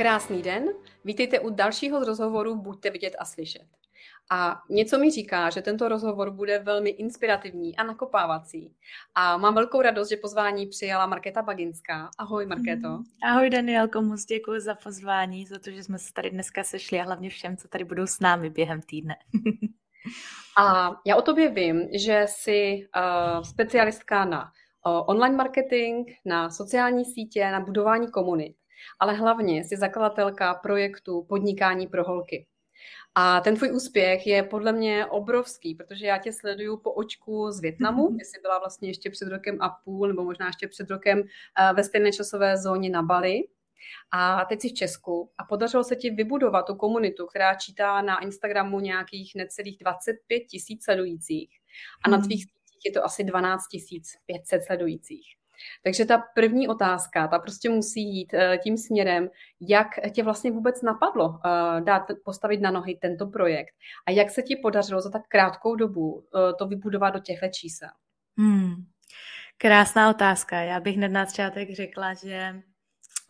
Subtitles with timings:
[0.00, 0.68] Krásný den,
[1.04, 3.66] vítejte u dalšího z rozhovoru Buďte vidět a slyšet.
[4.30, 8.74] A něco mi říká, že tento rozhovor bude velmi inspirativní a nakopávací.
[9.14, 12.10] A mám velkou radost, že pozvání přijala Markéta Baginská.
[12.18, 12.88] Ahoj, Markéto.
[12.88, 13.04] Mm.
[13.24, 17.04] Ahoj, Danielko, moc děkuji za pozvání, za to, že jsme se tady dneska sešli a
[17.04, 19.16] hlavně všem, co tady budou s námi během týdne.
[20.58, 24.42] a já o tobě vím, že jsi uh, specialistka na
[24.86, 28.56] uh, online marketing, na sociální sítě, na budování komunit
[28.98, 32.46] ale hlavně jsi zakladatelka projektu Podnikání pro holky.
[33.14, 37.60] A ten tvůj úspěch je podle mě obrovský, protože já tě sleduju po očku z
[37.60, 38.20] Větnamu, mm-hmm.
[38.20, 41.84] jsi byla vlastně ještě před rokem a půl, nebo možná ještě před rokem eh, ve
[41.84, 43.42] stejné časové zóně na Bali.
[44.12, 48.18] A teď jsi v Česku a podařilo se ti vybudovat tu komunitu, která čítá na
[48.18, 51.50] Instagramu nějakých necelých 25 tisíc sledujících.
[52.04, 52.26] A na mhm.
[52.26, 53.62] tvých sítích je to asi 12
[54.26, 55.39] 500 sledujících.
[55.84, 59.28] Takže ta první otázka, ta prostě musí jít eh, tím směrem,
[59.60, 63.74] jak tě vlastně vůbec napadlo eh, dát, postavit na nohy tento projekt
[64.06, 67.90] a jak se ti podařilo za tak krátkou dobu eh, to vybudovat do těchto čísel.
[68.38, 68.74] Hmm.
[69.58, 70.60] Krásná otázka.
[70.60, 72.62] Já bych hned na začátek řekla, že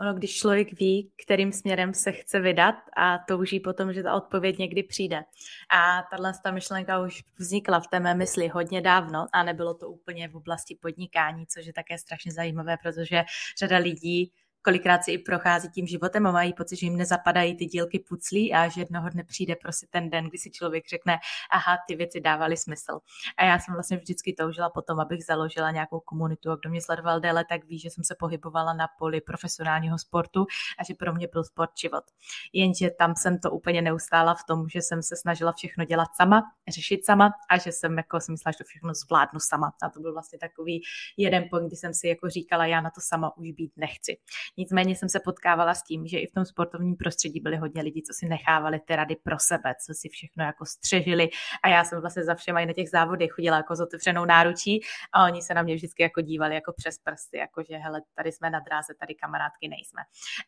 [0.01, 4.59] ono, když člověk ví, kterým směrem se chce vydat a touží potom, že ta odpověď
[4.59, 5.23] někdy přijde.
[5.70, 9.89] A tahle ta myšlenka už vznikla v té mé mysli hodně dávno a nebylo to
[9.89, 13.25] úplně v oblasti podnikání, což je také strašně zajímavé, protože
[13.59, 17.66] řada lidí kolikrát si i prochází tím životem a mají pocit, že jim nezapadají ty
[17.66, 21.19] dílky puclí a že jednoho dne přijde prostě ten den, kdy si člověk řekne,
[21.50, 23.00] aha, ty věci dávaly smysl.
[23.36, 27.20] A já jsem vlastně vždycky toužila potom, abych založila nějakou komunitu a kdo mě sledoval
[27.20, 30.47] déle, tak ví, že jsem se pohybovala na poli profesionálního sportu
[30.78, 32.05] a že pro mě byl sport život.
[32.53, 36.42] Jenže tam jsem to úplně neustála v tom, že jsem se snažila všechno dělat sama,
[36.69, 39.72] řešit sama a že jsem jako si myslela, že to všechno zvládnu sama.
[39.83, 40.83] A to byl vlastně takový
[41.16, 44.16] jeden point, kdy jsem si jako říkala, já na to sama už být nechci.
[44.56, 48.03] Nicméně jsem se potkávala s tím, že i v tom sportovním prostředí byli hodně lidí,
[48.03, 51.28] co si nechávali ty rady pro sebe, co si všechno jako střežili
[51.62, 54.81] a já jsem vlastně za všema i na těch závodech chodila jako s otevřenou náručí
[55.12, 58.33] a oni se na mě vždycky jako dívali jako přes prsty, jako že hele, tady
[58.33, 60.03] jsme na dráze, tady kamarádky nejsme.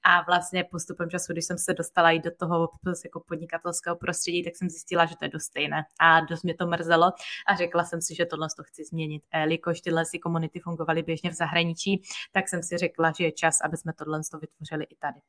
[0.05, 2.69] A vlastně postupem času, když jsem se dostala i do toho
[3.05, 6.67] jako podnikatelského prostředí, tak jsem zjistila, že to je dost stejné a dost mě to
[6.67, 7.07] mrzelo
[7.47, 9.23] a řekla jsem si, že tohle to chci změnit.
[9.35, 12.03] Jelikož tyhle si komunity fungovaly běžně v zahraničí,
[12.33, 15.21] tak jsem si řekla, že je čas, aby jsme tohle to vytvořili i tady.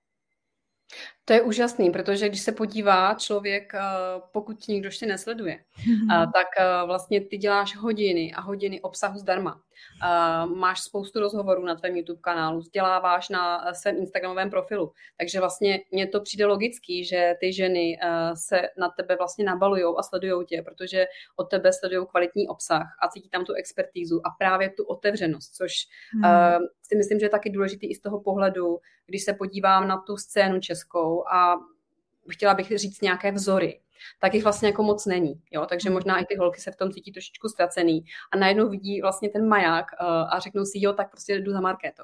[1.25, 3.81] To je úžasný, protože když se podívá člověk, eh,
[4.31, 6.31] pokud nikdo ještě nesleduje, mm-hmm.
[6.31, 9.61] tak eh, vlastně ty děláš hodiny a hodiny obsahu zdarma.
[10.55, 16.07] Máš spoustu rozhovorů na tvém YouTube kanálu, vzděláváš na svém Instagramovém profilu, takže vlastně mně
[16.07, 17.99] to přijde logický, že ty ženy
[18.33, 23.07] se na tebe vlastně nabalují a sledují tě, protože od tebe sledují kvalitní obsah a
[23.07, 25.71] cítí tam tu expertízu a právě tu otevřenost, což
[26.15, 26.23] mm.
[26.93, 30.17] Si myslím, že je taky důležitý i z toho pohledu, když se podívám na tu
[30.17, 31.55] scénu českou a
[32.29, 33.79] chtěla bych říct nějaké vzory,
[34.21, 35.41] tak jich vlastně jako moc není.
[35.51, 35.65] Jo?
[35.65, 35.93] Takže hmm.
[35.93, 39.47] možná i ty holky se v tom cítí trošičku ztracený a najednou vidí vlastně ten
[39.47, 42.03] maják uh, a řeknou si, jo, tak prostě jdu za Markéto.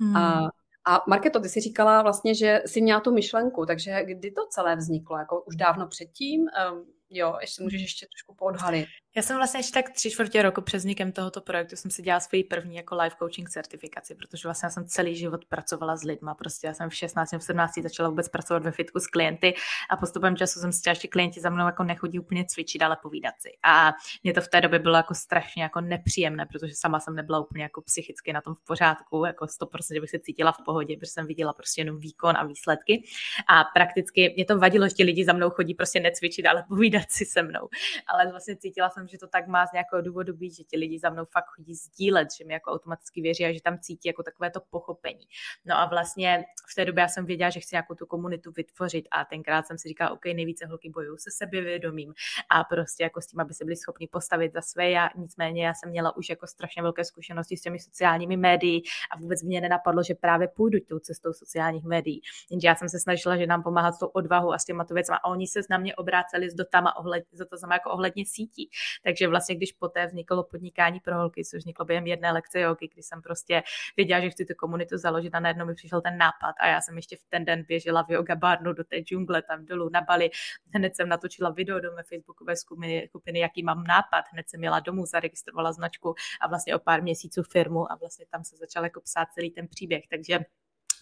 [0.00, 0.16] Hmm.
[0.16, 0.50] A,
[0.86, 4.76] a Marketo, ty jsi říkala vlastně, že jsi měla tu myšlenku, takže kdy to celé
[4.76, 5.18] vzniklo?
[5.18, 6.40] Jako už dávno předtím?
[6.40, 8.86] Um, jo, ještě můžeš ještě trošku poodhalit.
[9.16, 12.20] Já jsem vlastně ještě tak tři čtvrtě roku před vznikem tohoto projektu jsem si dělala
[12.20, 16.34] svoji první jako life coaching certifikaci, protože vlastně já jsem celý život pracovala s lidma.
[16.34, 19.54] Prostě já jsem v 16 v 17 začala vůbec pracovat ve fitku s klienty
[19.90, 23.34] a postupem času jsem si že klienti za mnou jako nechodí úplně cvičit, ale povídat
[23.38, 23.48] si.
[23.62, 23.92] A
[24.22, 27.62] mě to v té době bylo jako strašně jako nepříjemné, protože sama jsem nebyla úplně
[27.62, 31.26] jako psychicky na tom v pořádku, jako 100% bych se cítila v pohodě, protože jsem
[31.26, 33.04] viděla prostě jenom výkon a výsledky.
[33.48, 37.24] A prakticky mě to vadilo, že lidi za mnou chodí prostě necvičit, ale povídat si
[37.24, 37.68] se mnou.
[38.06, 40.98] Ale vlastně cítila jsem, že to tak má z nějakého důvodu být, že ti lidi
[40.98, 44.22] za mnou fakt chodí sdílet, že mi jako automaticky věří a že tam cítí jako
[44.22, 45.28] takové to pochopení.
[45.64, 49.08] No a vlastně v té době já jsem věděla, že chci nějakou tu komunitu vytvořit
[49.10, 52.14] a tenkrát jsem si říkala, OK, nejvíce holky bojují se sebevědomím
[52.50, 54.90] a prostě jako s tím, aby se byli schopni postavit za své.
[54.90, 59.18] Já, nicméně já jsem měla už jako strašně velké zkušenosti s těmi sociálními médií a
[59.18, 62.20] vůbec mě nenapadlo, že právě půjdu tou cestou sociálních médií.
[62.50, 64.94] Jenže já jsem se snažila, že nám pomáhat s tou odvahou a s těma to
[64.94, 68.70] věcma a oni se na mě obráceli s dotama ohled, za to jako ohledně sítí.
[69.02, 73.02] Takže vlastně, když poté vzniklo podnikání pro holky, což vzniklo během jedné lekce jogy, kdy
[73.02, 73.62] jsem prostě
[73.96, 76.96] věděla, že chci tu komunitu založit a najednou mi přišel ten nápad a já jsem
[76.96, 80.30] ještě v ten den běžela v yoga barnu do té džungle tam dolů na Bali.
[80.74, 84.24] Hned jsem natočila video do mé facebookové skupiny, skupiny, jaký mám nápad.
[84.32, 88.44] Hned jsem měla domů, zaregistrovala značku a vlastně o pár měsíců firmu a vlastně tam
[88.44, 90.04] se začal jako psát celý ten příběh.
[90.10, 90.38] Takže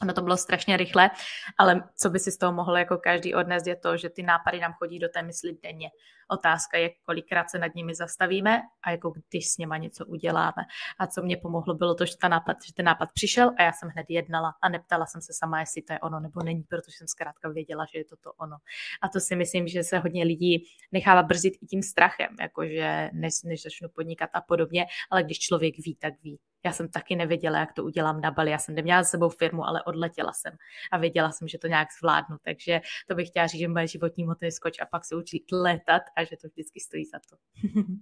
[0.02, 1.10] Ono to bylo strašně rychle,
[1.58, 4.60] ale co by si z toho mohl jako každý odnést je to, že ty nápady
[4.60, 5.90] nám chodí do té mysli denně.
[6.32, 10.62] Otázka je, kolikrát se nad nimi zastavíme a jako když s něma něco uděláme.
[10.99, 13.73] A co mě pomohlo, bylo to, že, ta nápad, že ten nápad přišel a já
[13.73, 16.96] jsem hned jednala a neptala jsem se sama, jestli to je ono nebo není, protože
[16.99, 18.56] jsem zkrátka věděla, že je to to ono.
[19.02, 23.43] A to si myslím, že se hodně lidí nechává brzdit i tím strachem, jakože než,
[23.44, 26.38] než začnu podnikat a podobně, ale když člověk ví, tak ví.
[26.64, 28.50] Já jsem taky nevěděla, jak to udělám na Bali.
[28.50, 30.56] Já jsem neměla s sebou firmu, ale odletěla jsem
[30.93, 32.37] a věděla jsem, že to nějak zvládnu.
[32.44, 35.43] Takže to bych chtěla říct, že moje životní moto je skoč a pak se učit
[35.52, 37.36] letat a že to vždycky stojí za to.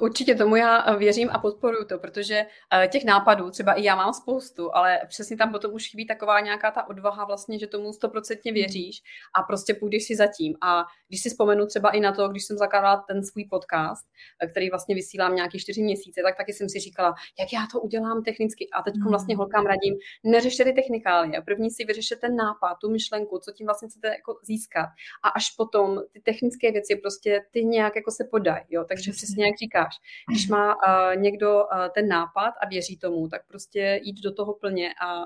[0.00, 4.12] Určitě tomu já věřím a podporuju to, protože eh, těch nápadů třeba i já mám
[4.12, 8.52] spoustu, ale přesně tam potom už chybí taková nějaká ta odvaha vlastně, že tomu stoprocentně
[8.52, 9.02] věříš
[9.38, 10.54] a prostě půjdeš si zatím.
[10.62, 14.06] A když si vzpomenu třeba i na to, když jsem zakládala ten svůj podcast,
[14.42, 17.80] eh, který vlastně vysílám nějaký čtyři měsíce, tak taky jsem si říkala, jak já to
[17.80, 18.68] udělám technicky.
[18.74, 19.94] A teď vlastně holkám radím,
[20.24, 21.42] neřešte ty technikálie.
[21.42, 24.88] První si vyřešte ten nápad, tu myšlenku, co tím vlastně chcete jako získat.
[25.22, 28.64] A až potom ty technické věci prostě ty nějak jako se podají.
[28.70, 28.84] Jo?
[28.88, 29.94] Takže přesně jak říkáš,
[30.30, 34.54] když má uh, někdo uh, ten nápad a věří tomu, tak prostě jít do toho
[34.54, 35.24] plně a,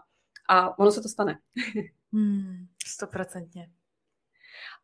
[0.48, 1.38] a ono se to stane.
[2.12, 3.62] Hmm, stoprocentně.
[3.62, 3.72] Hmm,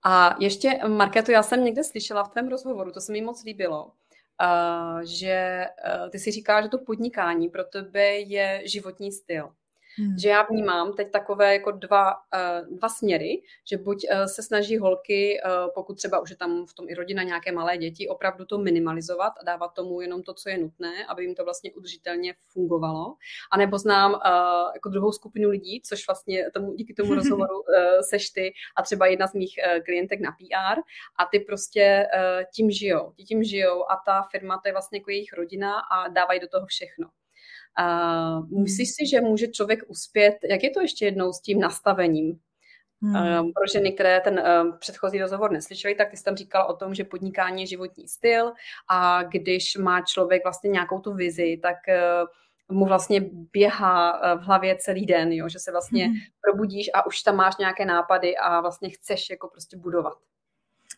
[0.04, 3.84] a ještě, Marketu, já jsem někde slyšela v tvém rozhovoru, to se mi moc líbilo,
[3.87, 5.66] uh, že
[6.10, 9.55] ty si říká, že to podnikání pro tebe je životní styl.
[9.99, 10.19] Hmm.
[10.19, 14.79] Že já vnímám teď takové jako dva, uh, dva směry, že buď uh, se snaží
[14.79, 18.44] holky, uh, pokud třeba už je tam v tom i rodina nějaké malé děti, opravdu
[18.44, 22.35] to minimalizovat a dávat tomu jenom to, co je nutné, aby jim to vlastně udržitelně
[22.47, 23.15] fungovalo.
[23.53, 24.21] A nebo znám
[24.75, 27.62] jako druhou skupinu lidí, což vlastně tomu, díky tomu rozhovoru
[28.00, 29.55] seš ty a třeba jedna z mých
[29.85, 30.81] klientek na PR
[31.19, 32.06] a ty prostě
[32.55, 33.12] tím žijou.
[33.17, 36.49] Ti tím žijou a ta firma to je vlastně jako jejich rodina a dávají do
[36.49, 37.09] toho všechno.
[37.80, 42.38] Uh, myslíš si, že může člověk uspět, jak je to ještě jednou s tím nastavením?
[43.02, 43.52] Hmm.
[43.52, 44.42] Pro ženy, které ten
[44.78, 48.52] předchozí rozhovor neslyšeli, tak ty jsi tam říkala o tom, že podnikání je životní styl
[48.90, 53.20] a když má člověk vlastně nějakou tu vizi, tak uh, mu vlastně
[53.52, 55.48] běhá v hlavě celý den, jo?
[55.48, 56.14] že se vlastně hmm.
[56.40, 60.14] probudíš a už tam máš nějaké nápady a vlastně chceš jako prostě budovat.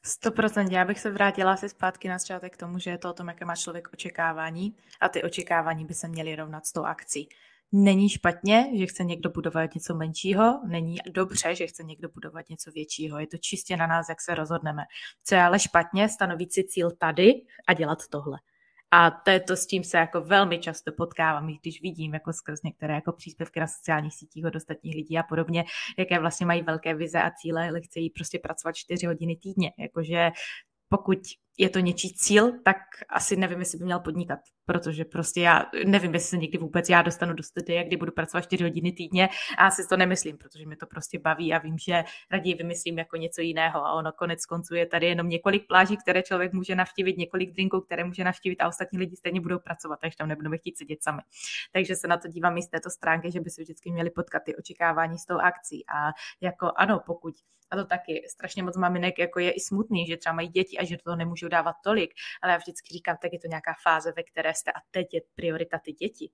[0.05, 0.73] 100%.
[0.73, 3.29] Já bych se vrátila asi zpátky na začátek k tomu, že je to o tom,
[3.29, 7.29] jaké má člověk očekávání a ty očekávání by se měly rovnat s tou akcí.
[7.73, 12.71] Není špatně, že chce někdo budovat něco menšího, není dobře, že chce někdo budovat něco
[12.71, 13.19] většího.
[13.19, 14.83] Je to čistě na nás, jak se rozhodneme.
[15.25, 17.33] Co je ale špatně, stanovit si cíl tady
[17.67, 18.39] a dělat tohle.
[18.97, 22.63] A to je to, s čím se jako velmi často potkávám, když vidím jako skrz
[22.63, 25.65] některé jako příspěvky na sociálních sítích od ostatních lidí a podobně,
[25.99, 29.73] jaké vlastně mají velké vize a cíle, ale chcejí prostě pracovat čtyři hodiny týdně.
[29.79, 30.31] Jakože
[30.89, 31.19] pokud
[31.59, 32.77] je to něčí cíl, tak
[33.09, 37.03] asi nevím, jestli by měl podnikat, protože prostě já nevím, jestli se někdy vůbec já
[37.03, 39.29] dostanu do studia, kdy budu pracovat 4 hodiny týdně.
[39.59, 43.17] A asi to nemyslím, protože mi to prostě baví a vím, že raději vymyslím jako
[43.17, 43.87] něco jiného.
[43.87, 47.81] A ono konec konců je tady jenom několik pláží, které člověk může navštívit, několik drinků,
[47.81, 51.23] které může navštívit a ostatní lidi stejně budou pracovat, takže tam nebudeme chtít sedět sami.
[51.73, 54.43] Takže se na to dívám i z této stránky, že by se vždycky měli potkat
[54.43, 55.85] ty očekávání s tou akcí.
[55.87, 57.35] A jako ano, pokud
[57.71, 60.85] a to taky strašně moc maminek jako je i smutný, že třeba mají děti a
[60.85, 62.11] že to nemůžou dávat tolik,
[62.43, 65.21] ale já vždycky říkám, tak je to nějaká fáze, ve které jste a teď je
[65.35, 66.31] priorita ty děti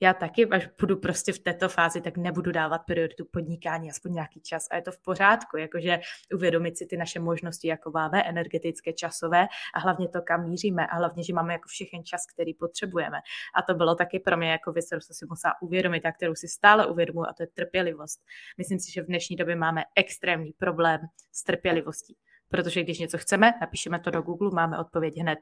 [0.00, 4.40] já taky, až budu prostě v této fázi, tak nebudu dávat prioritu podnikání aspoň nějaký
[4.40, 6.00] čas a je to v pořádku, jakože
[6.34, 10.96] uvědomit si ty naše možnosti, jako máme, energetické, časové a hlavně to, kam míříme a
[10.96, 13.18] hlavně, že máme jako všechen čas, který potřebujeme.
[13.54, 16.34] A to bylo taky pro mě jako věc, kterou jsem si musela uvědomit a kterou
[16.34, 18.20] si stále uvědomuji a to je trpělivost.
[18.58, 21.00] Myslím si, že v dnešní době máme extrémní problém
[21.32, 22.16] s trpělivostí.
[22.54, 25.38] Protože když něco chceme, napíšeme to do Google, máme odpověď hned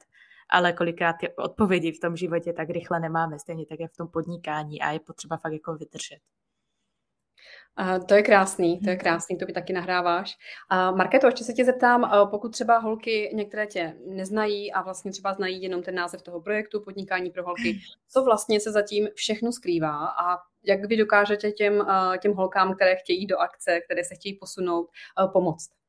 [0.49, 4.09] ale kolikrát ty odpovědi v tom životě tak rychle nemáme, stejně tak jak v tom
[4.09, 6.19] podnikání a je potřeba fakt jako vydržet.
[7.81, 10.37] Uh, to je krásný, to je krásný, to by taky nahráváš.
[10.73, 15.13] Uh, Marketo, ještě se tě zeptám, uh, pokud třeba holky některé tě neznají a vlastně
[15.13, 17.79] třeba znají jenom ten název toho projektu, podnikání pro holky,
[18.09, 22.97] co vlastně se zatím všechno skrývá a jak vy dokážete těm, uh, těm holkám, které
[22.97, 24.89] chtějí do akce, které se chtějí posunout,
[25.23, 25.82] uh, pomoct?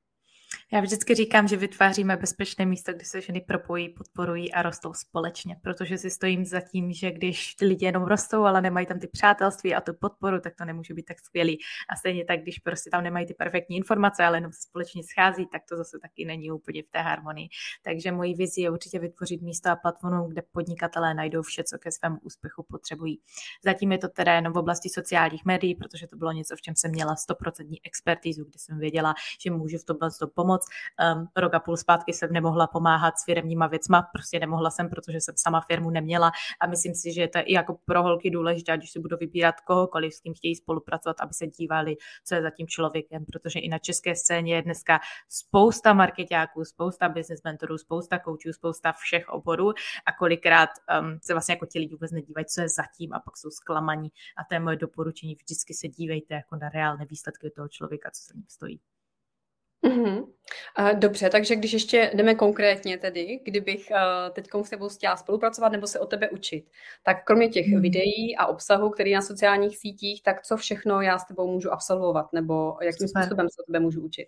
[0.73, 5.55] Já vždycky říkám, že vytváříme bezpečné místo, kde se ženy propojí, podporují a rostou společně,
[5.61, 9.07] protože si stojím za tím, že když ty lidi jenom rostou, ale nemají tam ty
[9.07, 11.57] přátelství a tu podporu, tak to nemůže být tak skvělý.
[11.89, 15.47] A stejně tak, když prostě tam nemají ty perfektní informace, ale jenom se společně schází,
[15.51, 17.47] tak to zase taky není úplně v té harmonii.
[17.83, 21.91] Takže mojí vizi je určitě vytvořit místo a platformu, kde podnikatelé najdou vše, co ke
[21.91, 23.19] svému úspěchu potřebují.
[23.63, 26.75] Zatím je to teda jenom v oblasti sociálních médií, protože to bylo něco, v čem
[26.75, 29.13] jsem měla 100% expertízu, kde jsem věděla,
[29.43, 29.97] že můžu v tom
[30.35, 31.17] pomoct pomoct.
[31.17, 35.21] Um, rok a půl zpátky jsem nemohla pomáhat s firmníma věcma, prostě nemohla jsem, protože
[35.21, 38.77] jsem sama firmu neměla a myslím si, že to je i jako pro holky důležité,
[38.77, 42.49] když si budou vybírat kohokoliv, s kým chtějí spolupracovat, aby se dívali, co je za
[42.49, 48.19] tím člověkem, protože i na české scéně je dneska spousta marketáků, spousta business mentorů, spousta
[48.19, 49.73] koučů, spousta všech oborů
[50.05, 50.69] a kolikrát
[51.01, 54.11] um, se vlastně jako ti lidi vůbec nedívají, co je zatím a pak jsou zklamaní
[54.37, 58.21] a to je moje doporučení, vždycky se dívejte jako na reálné výsledky toho člověka, co
[58.21, 58.92] se ním stojí.
[59.83, 60.25] Mm-hmm.
[60.93, 63.91] Dobře, takže když ještě jdeme konkrétně tedy, kdybych
[64.33, 66.65] teď s tebou chtěla spolupracovat nebo se o tebe učit,
[67.03, 67.81] tak kromě těch mm.
[67.81, 72.33] videí a obsahu, který na sociálních sítích, tak co všechno já s tebou můžu absolvovat
[72.33, 73.23] nebo jakým Super.
[73.23, 74.27] způsobem se o tebe můžu učit?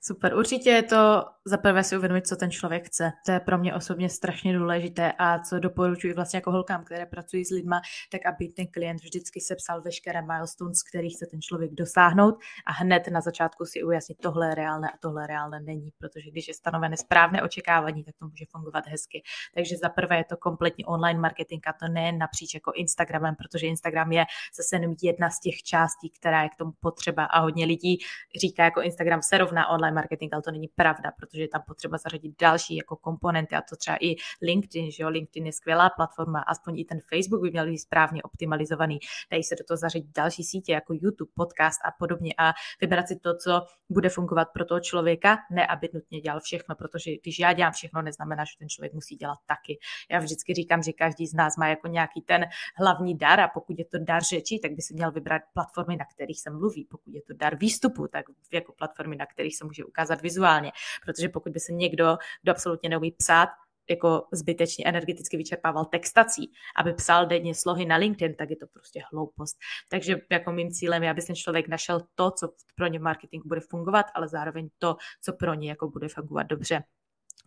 [0.00, 3.12] Super, určitě je to za prvé si uvědomit, co ten člověk chce.
[3.26, 7.44] To je pro mě osobně strašně důležité a co doporučuji vlastně jako holkám, které pracují
[7.44, 7.80] s lidma,
[8.12, 12.34] tak aby ten klient vždycky sepsal veškeré milestones, který chce ten člověk dosáhnout
[12.66, 16.48] a hned na začátku si ujasnit, tohle je reálné a tohle reálné není, protože když
[16.48, 19.22] je stanovené správné očekávání, tak to může fungovat hezky.
[19.54, 23.66] Takže za prvé je to kompletní online marketing a to ne napříč jako Instagramem, protože
[23.66, 24.24] Instagram je
[24.56, 27.98] zase jenom jedna z těch částí, která je k tomu potřeba a hodně lidí
[28.40, 31.98] říká, jako Instagram se rovná online marketing, ale to není pravda, protože je tam potřeba
[31.98, 36.40] zařadit další jako komponenty a to třeba i LinkedIn, že jo, LinkedIn je skvělá platforma,
[36.40, 38.98] aspoň i ten Facebook by měl být správně optimalizovaný,
[39.30, 43.16] dají se do toho zařadit další sítě jako YouTube, podcast a podobně a vybrat si
[43.16, 47.52] to, co bude fungovat pro toho člověka, ne aby nutně dělal všechno, protože když já
[47.52, 49.78] dělám všechno, neznamená, že ten člověk musí dělat taky.
[50.10, 52.44] Já vždycky říkám, že každý z nás má jako nějaký ten
[52.76, 56.04] hlavní dar a pokud je to dar řeči, tak by si měl vybrat platformy, na
[56.04, 56.84] kterých se mluví.
[56.90, 60.72] Pokud je to dar výstupu, tak jako platformy, na kterých se může ukázat vizuálně.
[61.04, 63.48] Protože pokud by se někdo, kdo absolutně neumí psát,
[63.90, 69.02] jako zbytečně energeticky vyčerpával textací, aby psal denně slohy na LinkedIn, tak je to prostě
[69.12, 69.56] hloupost.
[69.88, 73.48] Takže jako mým cílem je, aby ten člověk našel to, co pro ně v marketingu
[73.48, 76.82] bude fungovat, ale zároveň to, co pro ně jako bude fungovat dobře.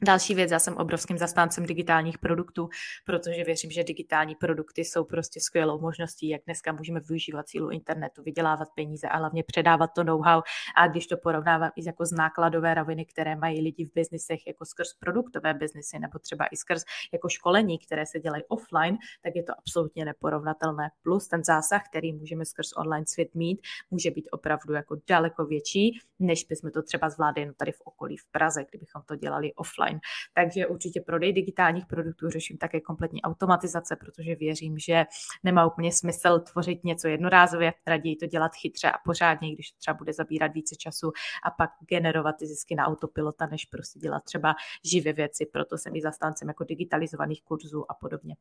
[0.04, 2.70] Další věc, já jsem obrovským zastáncem digitálních produktů,
[3.06, 8.24] protože věřím, že digitální produkty jsou prostě skvělou možností, jak dneska můžeme využívat sílu internetu,
[8.24, 10.42] vydělávat peníze a hlavně předávat to know-how.
[10.78, 14.66] A když to porovnávám i jako z nákladové roviny, které mají lidi v biznisech, jako
[14.66, 16.84] skrz produktové biznisy, nebo třeba i skrz
[17.14, 20.90] jako školení, které se dělají offline, tak je to absolutně neporovnatelné.
[21.04, 26.00] Plus ten zásah, který můžeme skrz online svět mít, může být opravdu jako daleko větší,
[26.20, 30.00] než bychom to třeba zvládli tady v okolí v Praze, kdybychom to dělali offline offline.
[30.34, 35.06] Takže určitě prodej digitálních produktů řeším také kompletní automatizace, protože věřím, že
[35.44, 39.98] nemá úplně smysl tvořit něco jednorázově, raději to dělat chytře a pořádně, když to třeba
[39.98, 41.12] bude zabírat více času
[41.46, 45.46] a pak generovat ty zisky na autopilota, než prostě dělat třeba živé věci.
[45.46, 48.36] Proto jsem i zastáncem jako digitalizovaných kurzů a podobně.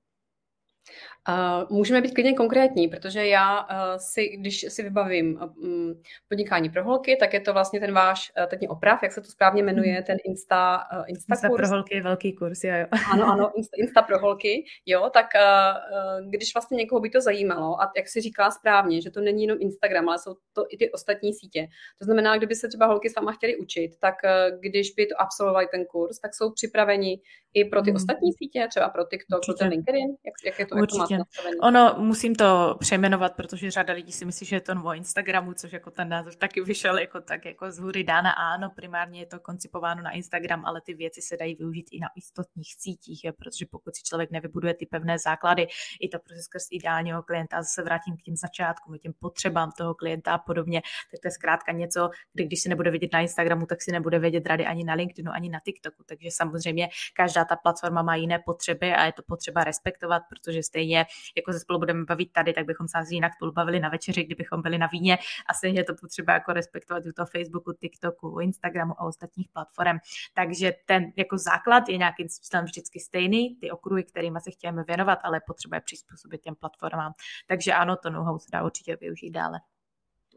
[1.28, 3.66] Uh, můžeme být klidně konkrétní, protože já uh,
[3.96, 8.46] si, když si vybavím um, podnikání pro holky, tak je to vlastně ten váš, uh,
[8.46, 10.02] teď mě oprav, jak se to správně jmenuje, mhm.
[10.02, 12.86] ten Insta, uh, Insta, Insta pro holky je velký kurz, jo, jo.
[13.12, 17.82] Ano, ano, Insta, Insta pro holky, jo, tak uh, když vlastně někoho by to zajímalo,
[17.82, 20.92] a jak si říkala správně, že to není jenom Instagram, ale jsou to i ty
[20.92, 21.66] ostatní sítě.
[21.98, 25.66] To znamená, kdyby se třeba holky sama chtěly učit, tak uh, když by to absolvovali
[25.70, 27.20] ten kurz, tak jsou připraveni
[27.54, 27.96] i pro ty hmm.
[27.96, 29.52] ostatní sítě, třeba pro TikTok, Určitě.
[29.52, 31.14] pro ten LinkedIn, jak, jak je to, Určitě.
[31.14, 34.92] Jak to Ono, musím to přejmenovat, protože řada lidí si myslí, že je to o
[34.94, 38.30] Instagramu, což jako ten název taky vyšel jako tak jako z hůry dána.
[38.30, 42.08] Ano, primárně je to koncipováno na Instagram, ale ty věci se dají využít i na
[42.18, 45.66] ostatních sítích, je, protože pokud si člověk nevybuduje ty pevné základy,
[46.00, 49.70] i to prostě skrz ideálního klienta, a se vrátím k těm začátkům, k těm potřebám
[49.78, 53.20] toho klienta a podobně, tak to je zkrátka něco, kdy když si nebude vidět na
[53.20, 56.04] Instagramu, tak si nebude vědět rady ani na LinkedInu, ani na TikToku.
[56.06, 61.06] Takže samozřejmě každá ta platforma má jiné potřeby a je to potřeba respektovat, protože stejně
[61.36, 64.24] jako se spolu budeme bavit tady, tak bychom se asi jinak spolu bavili na večeři,
[64.24, 65.18] kdybychom byli na víně
[65.50, 69.98] a stejně je to potřeba jako respektovat u toho Facebooku, TikToku, Instagramu a ostatních platform.
[70.34, 75.18] Takže ten jako základ je nějakým způsobem vždycky stejný, ty okruhy, kterými se chceme věnovat,
[75.22, 77.12] ale potřeba je přizpůsobit těm platformám.
[77.46, 79.60] Takže ano, to know se dá určitě využít dále.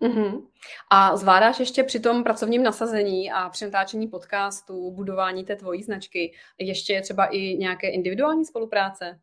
[0.02, 0.48] Mm-hmm.
[0.90, 6.34] A zvládáš ještě při tom pracovním nasazení a při natáčení podcastu, budování té tvojí značky,
[6.60, 9.20] ještě třeba i nějaké individuální spolupráce?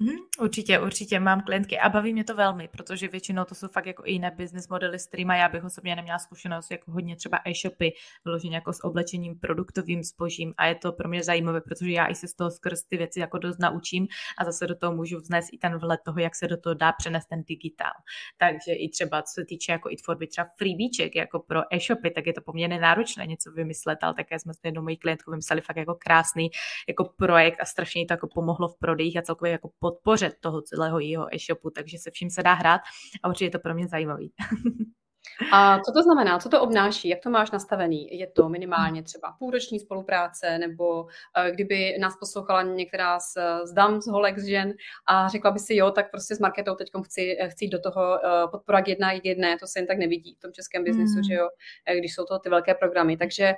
[0.00, 0.18] Mm-hmm.
[0.40, 4.02] Určitě, určitě mám klientky a baví mě to velmi, protože většinou to jsou fakt jako
[4.06, 7.92] i jiné business modely, s kterými já bych osobně neměla zkušenost, jako hodně třeba e-shopy,
[8.24, 12.14] vyloženě jako s oblečením, produktovým zbožím a je to pro mě zajímavé, protože já i
[12.14, 14.06] se z toho skrz ty věci jako dost naučím
[14.38, 16.92] a zase do toho můžu vznést i ten vhled toho, jak se do toho dá
[16.92, 17.92] přenést ten digitál.
[18.38, 22.26] Takže i třeba co se týče jako i tvorby třeba freebíček jako pro e-shopy, tak
[22.26, 25.76] je to poměrně náročné něco vymyslet, ale také jsme s jednou mojí klientkou vymysleli fakt
[25.76, 26.50] jako krásný
[26.88, 30.98] jako projekt a strašně to jako pomohlo v prodejích a celkově jako podpoře toho celého
[30.98, 32.80] jeho e-shopu, takže se vším se dá hrát
[33.22, 34.32] a určitě je to pro mě zajímavý.
[35.52, 36.38] A co to znamená?
[36.38, 37.08] Co to obnáší?
[37.08, 38.18] Jak to máš nastavený?
[38.18, 41.06] Je to minimálně třeba půlroční spolupráce, nebo
[41.38, 44.72] eh, kdyby nás poslouchala některá z, z dam, z holek, z žen
[45.06, 48.48] a řekla by si, jo, tak prostě s marketou teď chci, chci do toho eh,
[48.50, 51.22] podporovat jedna i jedné, to se jen tak nevidí v tom českém biznesu, mm.
[51.22, 51.48] že jo,
[51.86, 53.16] eh, když jsou to ty velké programy.
[53.16, 53.54] Takže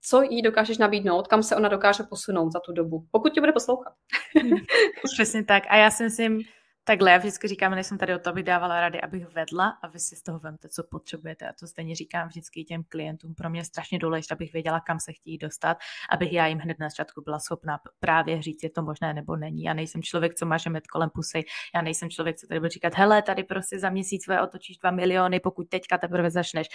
[0.00, 3.52] co jí dokážeš nabídnout, kam se ona dokáže posunout za tu dobu, pokud tě bude
[3.52, 3.92] poslouchat.
[5.14, 5.62] Přesně tak.
[5.68, 6.42] A já si myslím,
[6.88, 9.88] Takhle, já vždycky říkám, než jsem tady o to, abych dávala rady, abych vedla a
[9.88, 11.48] vy si z toho vemte, co potřebujete.
[11.48, 13.34] A to stejně říkám vždycky těm klientům.
[13.34, 15.78] Pro mě je strašně důležité, abych věděla, kam se chtějí dostat,
[16.10, 19.62] abych já jim hned na začátku byla schopná právě říct, je to možné nebo není.
[19.62, 21.42] Já nejsem člověk, co má žemet kolem pusy,
[21.74, 24.90] já nejsem člověk, co tady bude říkat, hele, tady prostě za měsíc tvoje otočíš dva
[24.90, 26.66] miliony, pokud teďka teprve začneš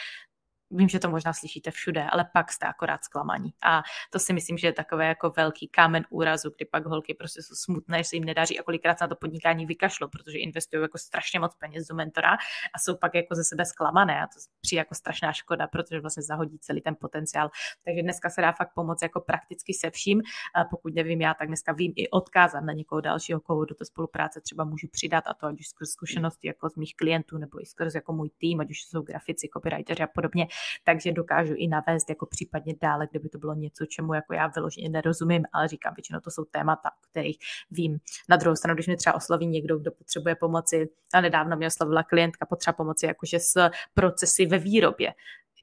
[0.74, 3.54] vím, že to možná slyšíte všude, ale pak jste akorát zklamaní.
[3.64, 7.42] A to si myslím, že je takové jako velký kámen úrazu, kdy pak holky prostě
[7.42, 10.98] jsou smutné, že se jim nedaří a kolikrát na to podnikání vykašlo, protože investují jako
[10.98, 12.34] strašně moc peněz do mentora
[12.76, 16.24] a jsou pak jako ze sebe zklamané a to přijde jako strašná škoda, protože vlastně
[16.24, 17.50] zahodí celý ten potenciál.
[17.86, 20.22] Takže dneska se dá fakt pomoct jako prakticky se vším.
[20.56, 23.86] A pokud nevím já, tak dneska vím i odkázat na někoho dalšího, koho do té
[23.86, 27.62] spolupráce třeba můžu přidat a to ať už skrz zkušenosti jako z mých klientů nebo
[27.62, 30.48] i skrz jako můj tým, ať už jsou grafici, copywriteri a podobně,
[30.84, 34.90] takže dokážu i navést jako případně dále, kdyby to bylo něco, čemu jako já vyloženě
[34.90, 37.38] nerozumím, ale říkám, většinou to jsou témata, o kterých
[37.72, 37.98] vím.
[38.30, 42.04] Na druhou stranu, když mě třeba osloví někdo, kdo potřebuje pomoci, a nedávno mě oslovila
[42.04, 45.14] klientka, potřeba pomoci jakože s procesy ve výrobě,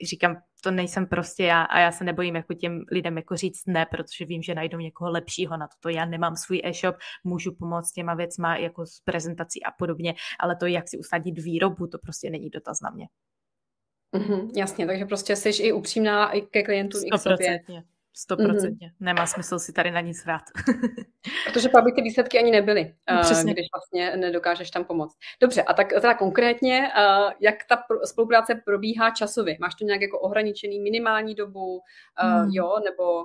[0.07, 3.87] říkám, to nejsem prostě já a já se nebojím jako těm lidem jako říct ne,
[3.87, 5.89] protože vím, že najdou někoho lepšího na to.
[5.89, 10.67] Já nemám svůj e-shop, můžu pomoct těma věcma jako s prezentací a podobně, ale to,
[10.67, 13.07] jak si usadit výrobu, to prostě není dotaz na mě.
[14.15, 17.61] Mm-hmm, jasně, takže prostě jsi i upřímná i ke klientům i k sobě.
[18.17, 18.89] Stoprocentně.
[18.89, 18.97] Mm-hmm.
[19.01, 20.43] Nemá smysl si tady na nic hrát.
[21.53, 23.53] Protože pak by ty výsledky ani nebyly, no, Přesně.
[23.53, 25.17] když vlastně nedokážeš tam pomoct.
[25.41, 26.91] Dobře, a tak teda konkrétně,
[27.41, 29.57] jak ta spolupráce probíhá časově?
[29.61, 31.81] Máš to nějak jako ohraničený minimální dobu,
[32.23, 32.51] mm.
[32.51, 33.25] jo, nebo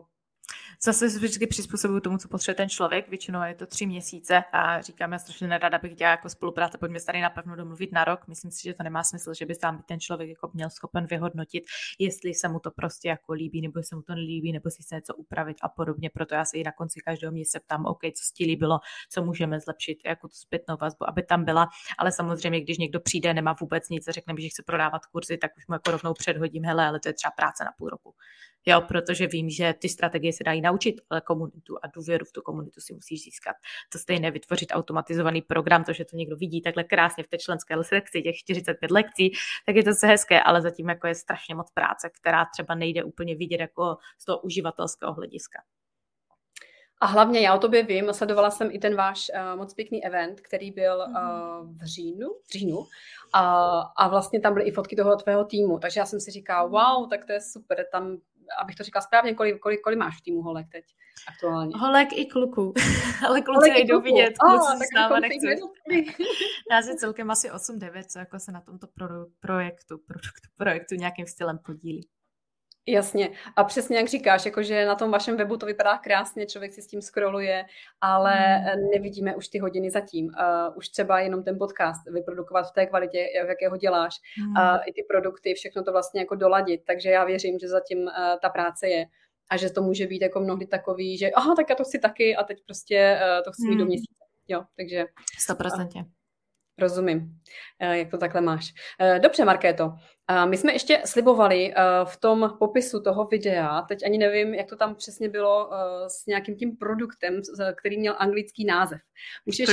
[0.83, 3.09] Zase se vždycky přizpůsobuju tomu, co potřebuje ten člověk.
[3.09, 6.99] Většinou je to tři měsíce a říkám, já strašně nerada bych dělala jako spolupráce, pojďme
[6.99, 8.27] se tady napevno domluvit na rok.
[8.27, 11.63] Myslím si, že to nemá smysl, že by sám ten člověk jako měl schopen vyhodnotit,
[11.99, 14.95] jestli se mu to prostě jako líbí, nebo se mu to nelíbí, nebo si chce
[14.95, 16.09] něco upravit a podobně.
[16.09, 18.79] Proto já se i na konci každého měsíce ptám, OK, co ti líbilo,
[19.09, 21.67] co můžeme zlepšit, jako tu zpětnou vazbu, aby tam byla.
[21.97, 25.37] Ale samozřejmě, když někdo přijde, nemá vůbec nic a řekne mi, že chce prodávat kurzy,
[25.37, 28.13] tak už mu jako rovnou předhodím, hele, ale to je třeba práce na půl roku
[28.65, 32.41] jo, protože vím, že ty strategie se dají naučit, ale komunitu a důvěru v tu
[32.41, 33.55] komunitu si musíš získat.
[33.91, 37.75] To stejné vytvořit automatizovaný program, to, že to někdo vidí takhle krásně v té členské
[37.75, 39.31] lekci, těch 45 lekcí,
[39.65, 43.03] tak je to se hezké, ale zatím jako je strašně moc práce, která třeba nejde
[43.03, 45.59] úplně vidět jako z toho uživatelského hlediska.
[47.01, 50.41] A hlavně já o tobě vím, sledovala jsem i ten váš uh, moc pěkný event,
[50.41, 52.85] který byl uh, v říjnu, v říjnu
[53.33, 56.65] a, a vlastně tam byly i fotky toho tvého týmu, takže já jsem si říkala,
[56.65, 58.17] wow, tak to je super, tam
[58.61, 60.85] abych to říkala správně, kolik, kolik, kolik máš v týmu holek teď
[61.27, 61.73] aktuálně?
[61.77, 62.73] Holek i kluku,
[63.27, 65.61] ale kluci nejdou vidět, kluci oh, s náma nechci.
[66.71, 69.07] Nás je celkem asi 8-9, co jako se na tomto pro,
[69.39, 72.09] projektu, produktu, projektu nějakým stylem podílí.
[72.87, 73.29] Jasně.
[73.55, 76.87] A přesně jak říkáš, jakože na tom vašem webu to vypadá krásně, člověk si s
[76.87, 77.65] tím scrolluje,
[78.01, 78.89] ale hmm.
[78.93, 80.25] nevidíme už ty hodiny zatím.
[80.25, 84.15] Uh, už třeba jenom ten podcast vyprodukovat v té kvalitě, v jaké ho děláš.
[84.37, 84.51] Hmm.
[84.51, 86.81] Uh, I ty produkty, všechno to vlastně jako doladit.
[86.87, 89.05] Takže já věřím, že zatím uh, ta práce je
[89.49, 92.35] a že to může být jako mnohdy takový, že aha, tak já to chci taky
[92.35, 93.79] a teď prostě uh, to chci mít hmm.
[93.79, 94.23] do měsíce.
[94.47, 95.05] Jo, takže...
[95.49, 95.95] 100%.
[95.95, 96.03] Uh,
[96.77, 97.39] Rozumím,
[97.79, 98.73] eh, jak to takhle máš.
[98.99, 99.93] Eh, dobře, Markéto.
[100.45, 104.75] My jsme ještě slibovali eh, v tom popisu toho videa, teď ani nevím, jak to
[104.75, 105.71] tam přesně bylo
[106.07, 107.41] s nějakým tím produktem,
[107.75, 108.99] který měl anglický název.
[109.45, 109.69] Můžeš,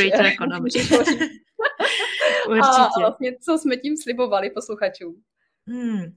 [0.60, 0.88] můžeš
[2.48, 2.82] Určitě.
[2.96, 5.22] A vlastně, co jsme tím slibovali posluchačům?
[5.66, 6.16] Hmm.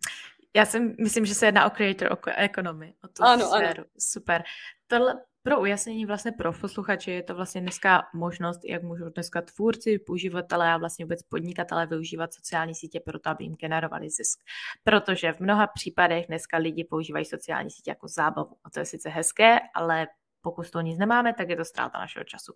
[0.56, 3.82] Já si myslím, že se jedná o creator economy, o tu ano, sféru.
[3.82, 3.90] Ano.
[4.00, 4.44] Super.
[4.88, 10.00] Tohle, pro ujasnění vlastně pro posluchače je to vlastně dneska možnost, jak můžou dneska tvůrci,
[10.00, 14.40] používatelé a vlastně vůbec podnikatelé využívat sociální sítě pro to, aby jim generovali zisk.
[14.84, 18.56] Protože v mnoha případech dneska lidi používají sociální sítě jako zábavu.
[18.64, 20.08] A to je sice hezké, ale
[20.42, 22.54] pokud to nic nemáme, tak je to ztráta našeho času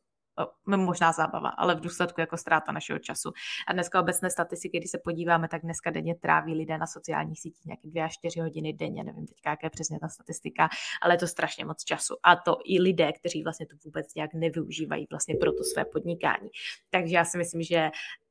[0.66, 3.32] možná zábava, ale v důsledku jako ztráta našeho času.
[3.68, 7.66] A dneska obecné statistiky, když se podíváme, tak dneska denně tráví lidé na sociálních sítích
[7.66, 10.70] nějaké dvě až čtyři hodiny denně, nevím teď, jaká je přesně ta statistika,
[11.02, 12.16] ale je to strašně moc času.
[12.24, 16.50] A to i lidé, kteří vlastně to vůbec nějak nevyužívají vlastně pro to své podnikání.
[16.90, 17.90] Takže já si myslím, že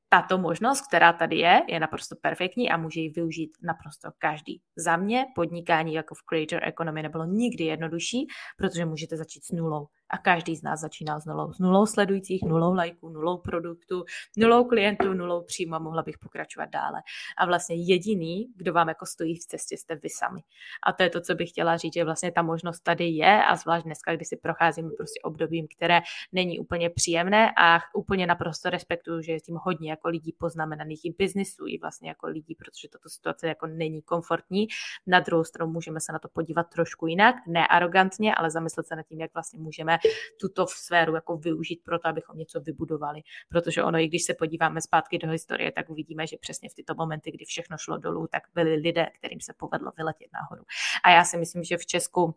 [0.09, 4.61] tato možnost, která tady je, je naprosto perfektní a může ji využít naprosto každý.
[4.77, 8.27] Za mě podnikání jako v creator economy nebylo nikdy jednodušší,
[8.59, 11.53] protože můžete začít s nulou A každý z nás začíná s nulou.
[11.53, 14.05] S nulou sledujících, nulou lajků, nulou produktu,
[14.37, 17.03] nulou klientů, nulou příjmu a mohla bych pokračovat dále.
[17.39, 20.41] A vlastně jediný, kdo vám jako stojí v cestě, jste vy sami.
[20.87, 23.57] A to je to, co bych chtěla říct, že vlastně ta možnost tady je a
[23.57, 26.01] zvlášť dneska, kdy si procházíme prostě obdobím, které
[26.33, 31.15] není úplně příjemné a úplně naprosto respektuju, že je tím hodně jako lidí poznamenaných i
[31.19, 34.67] biznisu, i vlastně jako lidí, protože tato situace jako není komfortní.
[35.07, 38.97] Na druhou stranu můžeme se na to podívat trošku jinak, ne arrogantně, ale zamyslet se
[38.97, 39.98] nad tím, jak vlastně můžeme
[40.41, 43.21] tuto sféru jako využít pro to, abychom něco vybudovali.
[43.49, 46.95] Protože ono, i když se podíváme zpátky do historie, tak uvidíme, že přesně v tyto
[46.95, 50.65] momenty, kdy všechno šlo dolů, tak byli lidé, kterým se povedlo vyletět nahoru.
[51.05, 52.35] A já si myslím, že v Česku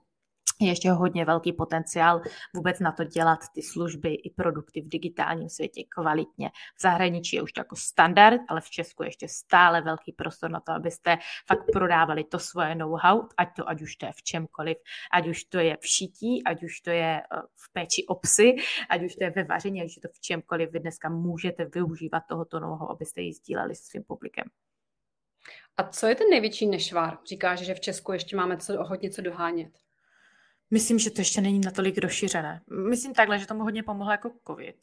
[0.62, 2.21] je ještě hodně velký potenciál
[2.56, 6.49] vůbec na to dělat ty služby i produkty v digitálním světě kvalitně.
[6.77, 10.51] V zahraničí je už to jako standard, ale v Česku je ještě stále velký prostor
[10.51, 14.23] na to, abyste fakt prodávali to svoje know-how, ať to, ať už to je v
[14.23, 14.77] čemkoliv,
[15.13, 18.56] ať už to je v šití, ať už to je eh, v péči o psy,
[18.89, 20.71] ať už to je ve vaření, ať už to v čemkoliv.
[20.71, 24.45] Vy dneska můžete využívat tohoto know-how, abyste ji sdíleli s svým publikem.
[25.77, 27.17] A co je ten největší nešvar?
[27.25, 29.71] Říkáš, že v Česku ještě máme co, hodně co dohánět.
[30.71, 32.62] Myslím, že to ještě není natolik rozšířené.
[32.89, 34.75] Myslím takhle, že tomu hodně pomohlo jako covid.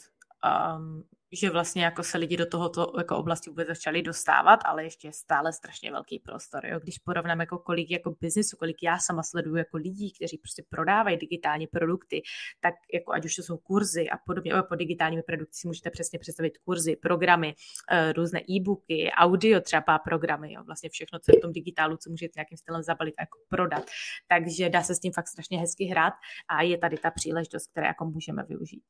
[0.77, 5.09] Um, že vlastně jako se lidi do tohoto jako oblasti vůbec začali dostávat, ale ještě
[5.09, 6.67] je stále strašně velký prostor.
[6.67, 6.81] Jo?
[6.83, 11.17] Když porovnám jako kolik jako biznisu, kolik já sama sleduju jako lidí, kteří prostě prodávají
[11.17, 12.23] digitální produkty,
[12.61, 16.19] tak jako ať už to jsou kurzy a podobně, po digitálními produkty si můžete přesně
[16.19, 17.55] představit kurzy, programy,
[17.91, 20.63] eh, různé e-booky, audio třeba programy, jo?
[20.65, 23.85] vlastně všechno, co je v tom digitálu, co můžete nějakým stylem zabalit a jako prodat.
[24.29, 26.15] Takže dá se s tím fakt strašně hezky hrát
[26.49, 28.83] a je tady ta příležitost, které jako můžeme využít.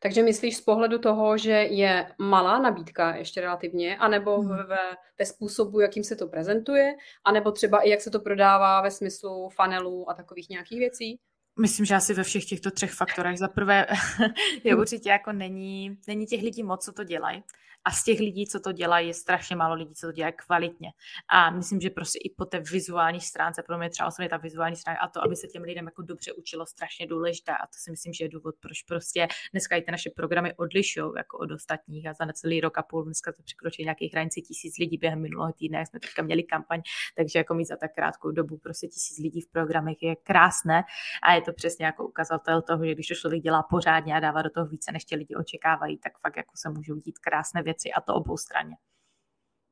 [0.00, 4.56] Takže myslíš z pohledu toho, že je malá nabídka ještě relativně, anebo hmm.
[4.56, 8.90] ve, ve způsobu, jakým se to prezentuje, anebo třeba i jak se to prodává ve
[8.90, 11.20] smyslu funnelů a takových nějakých věcí?
[11.60, 13.38] Myslím, že asi ve všech těchto třech faktorech.
[13.38, 13.86] Za prvé
[14.64, 17.42] je určitě jako není, není těch lidí moc, co to dělají.
[17.84, 20.92] A z těch lidí, co to dělají, je strašně málo lidí, co to dělají kvalitně.
[21.28, 24.76] A myslím, že prostě i po té vizuální stránce, pro mě třeba osobně ta vizuální
[24.76, 27.52] stránka a to, aby se těm lidem jako dobře učilo, strašně důležité.
[27.52, 31.12] A to si myslím, že je důvod, proč prostě dneska i ty naše programy odlišují
[31.16, 32.06] jako od ostatních.
[32.06, 35.52] A za necelý rok a půl dneska to překročí nějakých hranici tisíc lidí během minulého
[35.52, 36.82] týdne, jak jsme teďka měli kampaň,
[37.16, 40.84] takže jako mít za tak krátkou dobu prostě tisíc lidí v programech je krásné.
[41.22, 44.42] A je to přesně jako ukazatel toho, že když to člověk dělá pořádně a dává
[44.42, 47.92] do toho více, než ti lidi očekávají, tak fakt jako se můžou dít krásné věci
[47.92, 48.76] a to obou straně.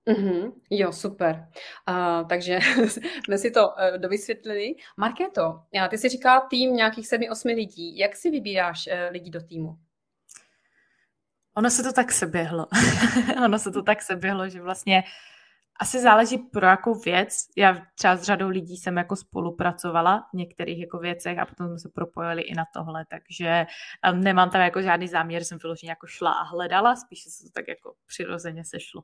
[0.09, 1.49] Mm-hmm, jo, super.
[1.89, 2.59] Uh, takže
[3.25, 4.75] jsme si to uh, dovysvětlili.
[4.97, 5.61] Markéto,
[5.91, 7.99] ty si říká tým nějakých sedmi, osmi lidí.
[7.99, 9.79] Jak si vybíráš uh, lidi do týmu?
[11.57, 12.67] Ono se to tak seběhlo.
[13.45, 15.03] ono se to tak seběhlo, že vlastně
[15.81, 17.37] asi záleží pro jakou věc.
[17.57, 21.79] Já třeba s řadou lidí jsem jako spolupracovala v některých jako věcech a potom jsme
[21.79, 23.67] se propojili i na tohle, takže
[24.13, 27.51] um, nemám tam jako žádný záměr, jsem vyloženě jako šla a hledala, spíš se to
[27.55, 29.03] tak jako přirozeně sešlo.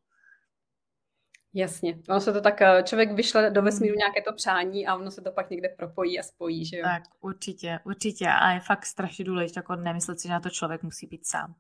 [1.55, 1.99] Jasně.
[2.09, 3.99] Ono se to tak, eh, člověk vyšle do vesmíru hmm.
[3.99, 6.83] nějaké to přání a ono se to pak někde propojí a spojí, že jo?
[6.85, 8.29] Tak, určitě, určitě.
[8.29, 11.55] A je fakt strašně důležité jako nemyslet si, že na to člověk musí být sám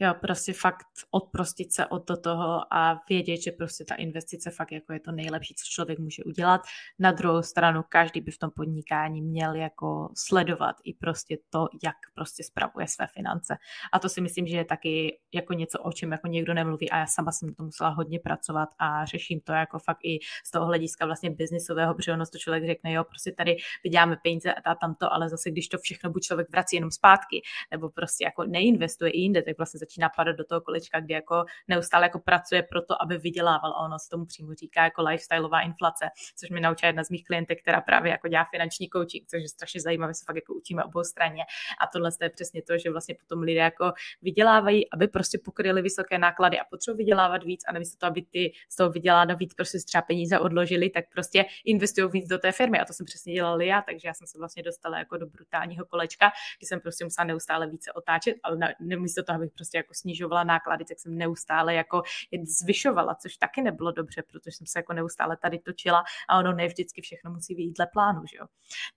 [0.00, 4.92] jo, prostě fakt odprostit se od toho a vědět, že prostě ta investice fakt jako
[4.92, 6.60] je to nejlepší, co člověk může udělat.
[6.98, 11.96] Na druhou stranu každý by v tom podnikání měl jako sledovat i prostě to, jak
[12.14, 13.56] prostě spravuje své finance.
[13.92, 16.98] A to si myslím, že je taky jako něco, o čem jako někdo nemluví a
[16.98, 20.66] já sama jsem to musela hodně pracovat a řeším to jako fakt i z toho
[20.66, 25.12] hlediska vlastně biznisového, protože ono to člověk řekne, jo, prostě tady vyděláme peníze a tamto,
[25.12, 29.18] ale zase když to všechno buď člověk vrací jenom zpátky, nebo prostě jako neinvestuje i
[29.18, 33.02] jinde, tak vlastně začíná padat do toho kolečka, kdy jako neustále jako pracuje pro to,
[33.02, 33.70] aby vydělával.
[33.72, 36.04] A ono se tomu přímo říká jako lifestyleová inflace,
[36.38, 39.48] což mi naučila jedna z mých klientek, která právě jako dělá finanční coaching, což je
[39.48, 41.42] strašně zajímavé, se fakt jako učíme obou straně.
[41.80, 43.92] A tohle je přesně to, že vlastně potom lidé jako
[44.22, 48.52] vydělávají, aby prostě pokryli vysoké náklady a potřebují vydělávat víc a namísto toho, aby ty
[48.68, 52.78] z toho vyděláno víc prostě třeba peníze odložili, tak prostě investují víc do té firmy.
[52.80, 55.86] A to jsem přesně dělala já, takže já jsem se vlastně dostala jako do brutálního
[55.86, 59.94] kolečka, kdy jsem prostě musela neustále více otáčet, ale na, místo toho, abych prostě jako
[59.94, 62.02] snižovala náklady, tak jsem neustále jako
[62.44, 66.66] zvyšovala, což taky nebylo dobře, protože jsem se jako neustále tady točila a ono ne
[66.66, 68.46] vždycky všechno musí být dle plánu, že jo.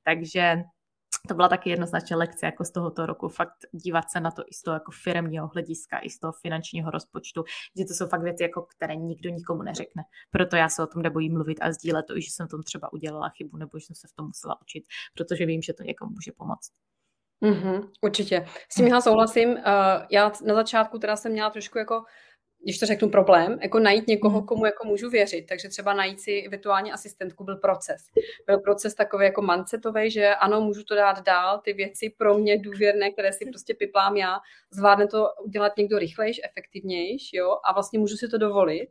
[0.03, 0.55] Takže
[1.27, 4.53] to byla taky jednoznačně lekce jako z tohoto roku, fakt dívat se na to i
[4.53, 7.43] z toho jako firmního hlediska, i z toho finančního rozpočtu,
[7.77, 10.03] že to jsou fakt věci, jako které nikdo nikomu neřekne.
[10.31, 13.29] Proto já se o tom nebojím mluvit a sdílet to, že jsem tom třeba udělala
[13.29, 16.31] chybu, nebo že jsem se v tom musela učit, protože vím, že to někomu může
[16.31, 16.71] pomoct.
[17.41, 18.45] Mm-hmm, určitě.
[18.69, 19.49] S tím já souhlasím.
[19.49, 19.57] Uh,
[20.11, 22.03] já na začátku teda jsem měla trošku jako
[22.67, 24.47] když to řeknu problém, jako najít někoho, hmm.
[24.47, 25.45] komu jako můžu věřit.
[25.49, 28.01] Takže třeba najít si virtuální asistentku byl proces.
[28.45, 32.57] Byl proces takový jako mancetový, že ano, můžu to dát dál, ty věci pro mě
[32.57, 34.37] důvěrné, které si prostě piplám já,
[34.71, 38.89] zvládne to udělat někdo rychlejš, efektivnějš, jo, a vlastně můžu si to dovolit.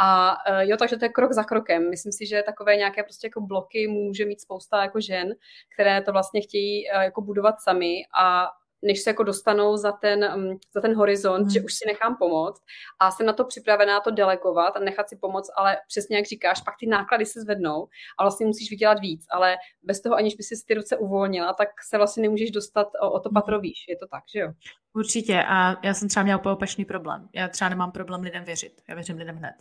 [0.00, 1.90] A eh, jo, takže to je krok za krokem.
[1.90, 5.34] Myslím si, že takové nějaké prostě jako bloky může mít spousta jako žen,
[5.74, 8.48] které to vlastně chtějí eh, jako budovat sami a
[8.82, 11.50] než se jako dostanou za ten, mm, za ten horizont, hmm.
[11.50, 12.62] že už si nechám pomoct
[13.00, 16.60] a jsem na to připravená to delegovat a nechat si pomoct, ale přesně jak říkáš,
[16.60, 20.42] pak ty náklady se zvednou a vlastně musíš vydělat víc, ale bez toho, aniž by
[20.42, 23.34] si ty ruce uvolnila, tak se vlastně nemůžeš dostat o, o to hmm.
[23.34, 23.84] patro výš.
[23.88, 24.52] Je to tak, že jo?
[24.94, 27.28] Určitě a já jsem třeba měla úplně opačný problém.
[27.34, 28.82] Já třeba nemám problém lidem věřit.
[28.88, 29.54] Já věřím lidem hned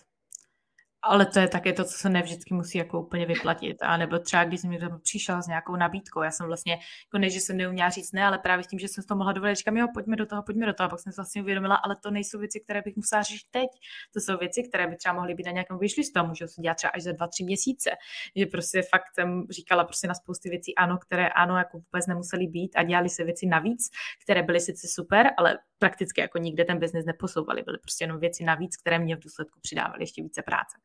[1.03, 3.77] ale to je také to, co se nevždycky musí jako úplně vyplatit.
[3.81, 7.29] A nebo třeba, když jsem tam přišel s nějakou nabídkou, já jsem vlastně, jako ne,
[7.29, 9.77] že jsem neuměla říct ne, ale právě s tím, že jsem to mohla dovolit, říkám,
[9.77, 10.85] jo, pojďme do toho, pojďme do toho.
[10.85, 13.69] A pak jsem se vlastně uvědomila, ale to nejsou věci, které bych musela řešit teď.
[14.13, 15.79] To jsou věci, které by třeba mohly být na nějakém
[16.13, 17.89] toho můžou se dělat třeba až za dva, tři měsíce.
[18.35, 22.47] Že prostě fakt jsem říkala prostě na spousty věcí ano, které ano, jako vůbec nemusely
[22.47, 23.89] být a dělali se věci navíc,
[24.23, 27.63] které byly sice super, ale prakticky jako nikde ten biznis neposouvaly.
[27.63, 30.77] Byly prostě jenom věci navíc, které mě v důsledku přidávaly ještě více práce.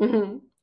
[0.00, 0.53] Mm-hmm.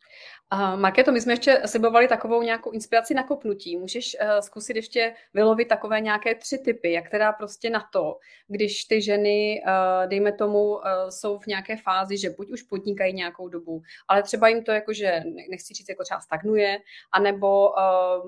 [0.54, 3.78] Uh, Marketo, my jsme ještě slibovali takovou nějakou inspiraci na kopnutí.
[3.78, 8.86] Můžeš uh, zkusit ještě vylovit takové nějaké tři typy, jak teda prostě na to, když
[8.86, 13.48] ty ženy, uh, dejme tomu, uh, jsou v nějaké fázi, že buď už podnikají nějakou
[13.48, 16.78] dobu, ale třeba jim to jakože, nechci říct, jako třeba stagnuje,
[17.12, 17.70] anebo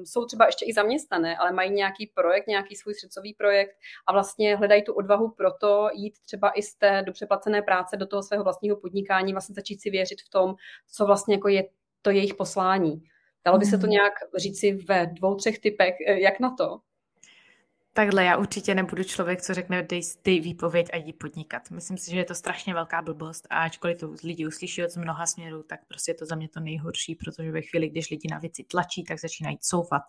[0.04, 4.56] jsou třeba ještě i zaměstnané, ale mají nějaký projekt, nějaký svůj srdcový projekt a vlastně
[4.56, 8.24] hledají tu odvahu pro to jít třeba i z té dobře placené práce do toho
[8.24, 10.56] svého vlastního podnikání, vlastně začít si věřit v tom,
[10.92, 11.64] co vlastně jako je
[12.04, 13.04] to jejich poslání.
[13.46, 13.92] Dalo by se to mhm.
[13.92, 16.80] nějak říci ve dvou, třech typech, eh, jak na to?
[17.96, 21.72] Takhle já určitě nebudu člověk, co řekne dej, dej výpověď a jdi podnikat.
[21.72, 25.26] Myslím si, že je to strašně velká blbost a ačkoliv to lidi uslyší od mnoha
[25.26, 28.40] směrů, tak prostě je to za mě to nejhorší, protože ve chvíli, když lidi na
[28.40, 30.02] věci tlačí, tak začínají coufat.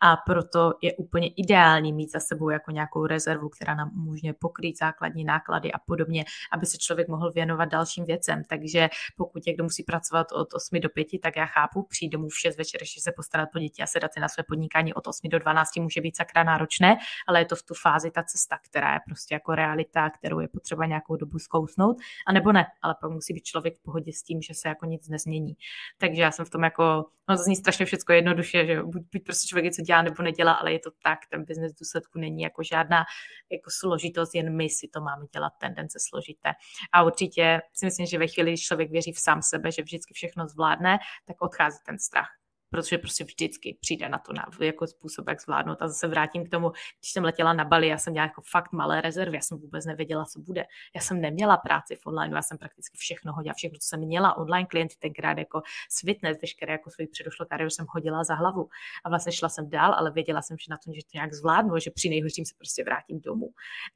[0.00, 4.78] A proto je úplně ideální mít za sebou jako nějakou rezervu, která nám umožňuje pokrýt
[4.78, 8.42] základní náklady a podobně, aby se člověk mohl věnovat dalším věcem.
[8.44, 12.38] Takže pokud někdo musí pracovat od 8 do 5, tak já chápu, přijít domů v
[12.38, 15.28] 6 večer, ještě se postarat po děti a sedat si na své podnikání od 8
[15.28, 16.96] do 12 může být sakra náročné,
[17.28, 20.48] ale je to v tu fázi ta cesta, která je prostě jako realita, kterou je
[20.48, 24.22] potřeba nějakou dobu zkousnout, a nebo ne, ale pak musí být člověk v pohodě s
[24.22, 25.56] tím, že se jako nic nezmění.
[25.98, 29.24] Takže já jsem v tom jako, no to zní strašně všechno jednoduše, že buď, buď
[29.24, 32.62] prostě člověk něco dělá nebo nedělá, ale je to tak, ten biznes důsledku není jako
[32.62, 33.04] žádná
[33.52, 36.52] jako složitost, jen my si to máme dělat, tendence složité.
[36.92, 40.14] A určitě si myslím, že ve chvíli, když člověk věří v sám sebe, že vždycky
[40.14, 42.37] všechno zvládne, tak odchází ten strach
[42.70, 45.82] protože prostě vždycky přijde na to na, jako způsob, jak zvládnout.
[45.82, 48.72] A zase vrátím k tomu, když jsem letěla na Bali, já jsem měla jako fakt
[48.72, 50.64] malé rezervy, já jsem vůbec nevěděla, co bude.
[50.94, 54.36] Já jsem neměla práci v online, já jsem prakticky všechno hodila, všechno, co jsem měla,
[54.36, 56.02] online klienty tenkrát jako s
[56.42, 58.68] veškeré jako svůj předošlou kariéru jsem hodila za hlavu.
[59.04, 61.78] A vlastně šla jsem dál, ale věděla jsem, že na to, že to nějak zvládnu,
[61.78, 63.50] že při nejhorším se prostě vrátím domů.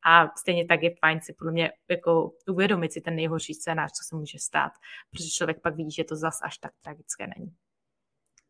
[0.06, 4.04] A stejně tak je fajn si podle mě jako uvědomit si ten nejhorší scénář, co
[4.08, 4.72] se může stát,
[5.10, 7.54] protože člověk pak vidí, že to zas až tak tragické není.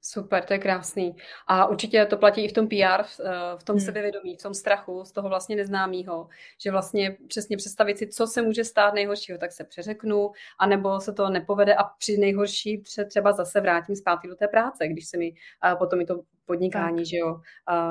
[0.04, 1.16] Super, to je krásný.
[1.46, 3.84] A určitě to platí i v tom PR, v, eh, v tom hmm.
[3.84, 8.42] sebevědomí, v tom strachu z toho vlastně neznámého, že vlastně přesně představit si, co se
[8.42, 13.60] může stát nejhoršího, tak se přeřeknu, anebo se to nepovede a při nejhorší třeba zase
[13.60, 15.34] vrátím zpátky do té práce, když se mi
[15.78, 17.06] potom i to podnikání, tak.
[17.06, 17.40] že jo,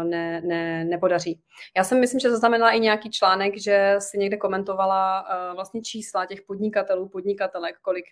[0.03, 1.41] ne, ne, nepodaří.
[1.77, 6.41] Já jsem myslím, že zaznamenala i nějaký článek, že si někde komentovala vlastně čísla těch
[6.41, 8.05] podnikatelů, podnikatelek, kolik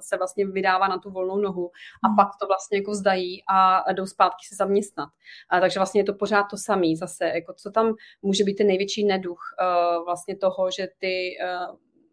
[0.00, 1.70] se vlastně vydává na tu volnou nohu
[2.04, 2.16] a hmm.
[2.16, 5.08] pak to vlastně jako vzdají a jdou zpátky se zaměstnat.
[5.60, 9.04] Takže vlastně je to pořád to samé zase, jako co tam může být ten největší
[9.06, 9.40] neduch
[10.04, 11.36] vlastně toho, že ty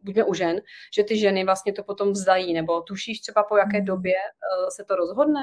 [0.04, 0.62] buďme u žen,
[0.96, 3.86] že ty ženy vlastně to potom vzdají, nebo tušíš třeba po jaké hmm.
[3.86, 4.16] době
[4.70, 5.42] se to rozhodne?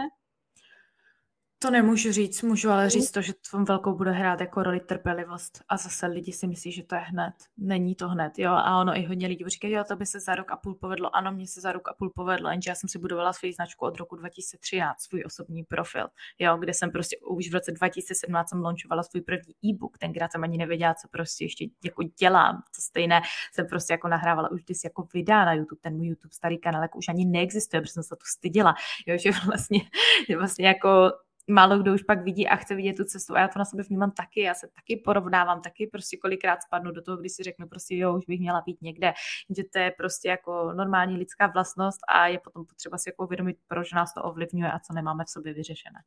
[1.64, 5.62] To nemůžu říct, můžu ale říct to, že tom velkou bude hrát jako roli trpělivost.
[5.68, 7.34] A zase lidi si myslí, že to je hned.
[7.56, 10.34] Není to hned, jo, a ono i hodně lidí říká, jo, to by se za
[10.34, 11.16] rok a půl povedlo.
[11.16, 13.86] Ano, mně se za rok a půl povedlo, jenže já jsem si budovala svou značku
[13.86, 16.06] od roku 2013, svůj osobní profil,
[16.38, 20.44] jo, kde jsem prostě už v roce 2017 jsem launchovala svůj první e-book, tenkrát jsem
[20.44, 23.20] ani nevěděla, co prostě ještě jako dělám, to stejné
[23.52, 26.82] jsem prostě jako nahrávala už když jako videa na YouTube, ten můj YouTube starý kanál
[26.82, 28.74] jako už ani neexistuje, protože jsem se tu styděla,
[29.06, 29.80] jo, že vlastně,
[30.28, 31.12] že vlastně jako
[31.46, 33.82] málo kdo už pak vidí a chce vidět tu cestu a já to na sebe
[33.82, 37.68] vnímám taky, já se taky porovnávám, taky prostě kolikrát spadnu do toho, když si řeknu
[37.68, 39.12] prostě jo, už bych měla být někde,
[39.56, 43.56] že to je prostě jako normální lidská vlastnost a je potom potřeba si jako uvědomit,
[43.68, 45.98] proč nás to ovlivňuje a co nemáme v sobě vyřešené.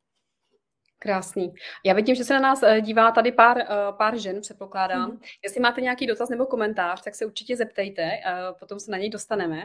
[1.00, 1.54] Krásný.
[1.84, 3.66] Já vidím, že se na nás eh, dívá tady pár, eh,
[3.98, 5.10] pár žen, předpokládám.
[5.10, 5.20] Hmm.
[5.44, 8.22] Jestli máte nějaký dotaz nebo komentář, tak se určitě zeptejte, eh,
[8.58, 9.64] potom se na něj dostaneme.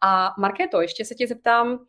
[0.00, 1.86] A Markéto, ještě se tě zeptám,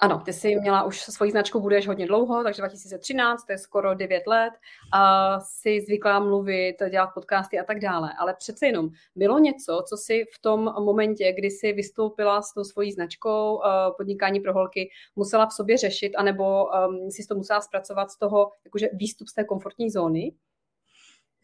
[0.00, 3.94] ano, ty jsi měla už svoji značku, budeš hodně dlouho, takže 2013, to je skoro
[3.94, 4.52] 9 let,
[4.92, 8.12] a jsi zvyklá mluvit, dělat podcasty a tak dále.
[8.18, 12.64] Ale přece jenom bylo něco, co si v tom momentě, kdy jsi vystoupila s tou
[12.64, 13.60] svojí značkou
[13.96, 18.52] podnikání pro holky, musela v sobě řešit, anebo um, si to musela zpracovat z toho,
[18.64, 20.32] jakože výstup z té komfortní zóny?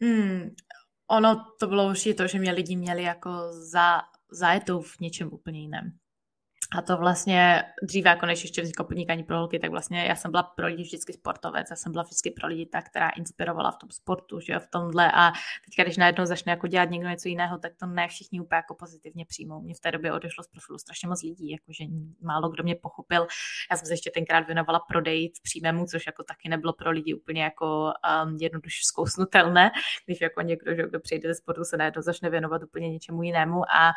[0.01, 0.49] Hmm,
[1.07, 5.59] ono to bylo určitě to, že mě lidi měli jako za, zajetou v něčem úplně
[5.59, 5.91] jiném.
[6.71, 10.31] A to vlastně dříve, jako než ještě vzniklo podnikání pro holky, tak vlastně já jsem
[10.31, 13.77] byla pro lidi vždycky sportovec, já jsem byla vždycky pro lidi ta, která inspirovala v
[13.77, 15.31] tom sportu, že v tomhle a
[15.65, 18.75] teďka, když najednou začne jako dělat někdo něco jiného, tak to ne všichni úplně jako
[18.75, 19.61] pozitivně přijmou.
[19.61, 21.83] Mě v té době odešlo z profilu strašně moc lidí, jakože
[22.21, 23.27] málo kdo mě pochopil.
[23.71, 27.43] Já jsem se ještě tenkrát věnovala prodeji přímému, což jako taky nebylo pro lidi úplně
[27.43, 27.93] jako
[28.25, 29.71] um, jednoduše zkousnutelné,
[30.05, 33.61] když jako někdo, že kdo přijde ze sportu, se najednou začne věnovat úplně něčemu jinému
[33.71, 33.93] a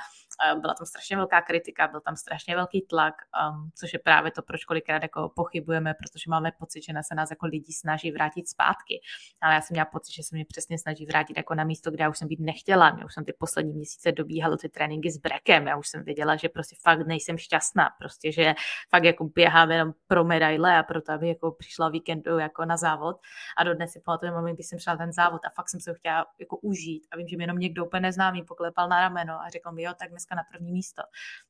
[0.61, 3.15] byla tam strašně velká kritika, byl tam strašně velký tlak,
[3.51, 7.31] um, což je právě to, proč kolikrát jako pochybujeme, protože máme pocit, že se nás
[7.31, 9.01] jako lidi snaží vrátit zpátky.
[9.41, 12.05] Ale já jsem měla pocit, že se mě přesně snaží vrátit jako na místo, kde
[12.05, 12.97] já už jsem být nechtěla.
[12.99, 15.67] Já už jsem ty poslední měsíce dobíhala ty tréninky s brekem.
[15.67, 17.91] Já už jsem věděla, že prostě fakt nejsem šťastná.
[17.99, 18.55] Prostě, že
[18.91, 23.17] fakt jako běhám jenom pro medaile a proto, aby jako přišla víkendu jako na závod.
[23.57, 25.95] A dodnes si pamatuju moment, kdy jsem šla ten závod a fakt jsem se ho
[25.95, 27.07] chtěla jako užít.
[27.13, 29.93] A vím, že mi jenom někdo úplně neznámý poklepal na rameno a řekl mi, jo,
[29.99, 31.03] tak dneska na první místo.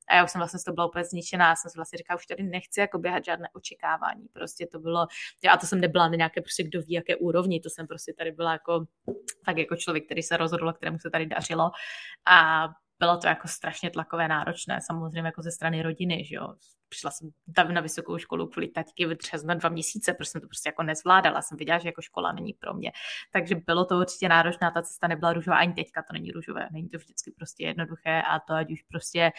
[0.09, 2.17] A já už jsem vlastně z toho byla úplně zničená, já jsem si vlastně říkala,
[2.17, 5.07] už tady nechci jako běhat žádné očekávání, prostě to bylo,
[5.45, 8.33] já to jsem nebyla na nějaké prostě kdo ví, jaké úrovni, to jsem prostě tady
[8.33, 8.85] byla jako,
[9.47, 11.71] tak jako člověk, který se rozhodl, kterému se tady dařilo
[12.27, 16.55] a bylo to jako strašně tlakové náročné, samozřejmě jako ze strany rodiny, že jo.
[16.89, 20.69] Přišla jsem tam na vysokou školu kvůli taťky vytřezna dva měsíce, protože jsem to prostě
[20.69, 22.93] jako nezvládala, jsem viděla, že jako škola není pro mě.
[23.33, 26.89] Takže bylo to určitě náročné, ta cesta nebyla růžová, ani teďka to není růžové, není
[26.89, 29.33] to vždycky prostě jednoduché a to ať už prostě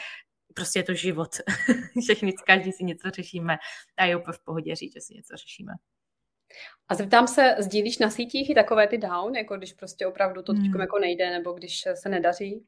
[0.55, 1.35] prostě je to život.
[2.03, 3.57] Všichni, každý si něco řešíme
[3.97, 5.73] a je úplně v pohodě říct, že si něco řešíme.
[6.87, 10.53] A zeptám se, sdílíš na sítích i takové ty down, jako když prostě opravdu to
[10.53, 10.81] hmm.
[10.81, 12.65] jako nejde, nebo když se nedaří?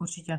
[0.00, 0.38] Určitě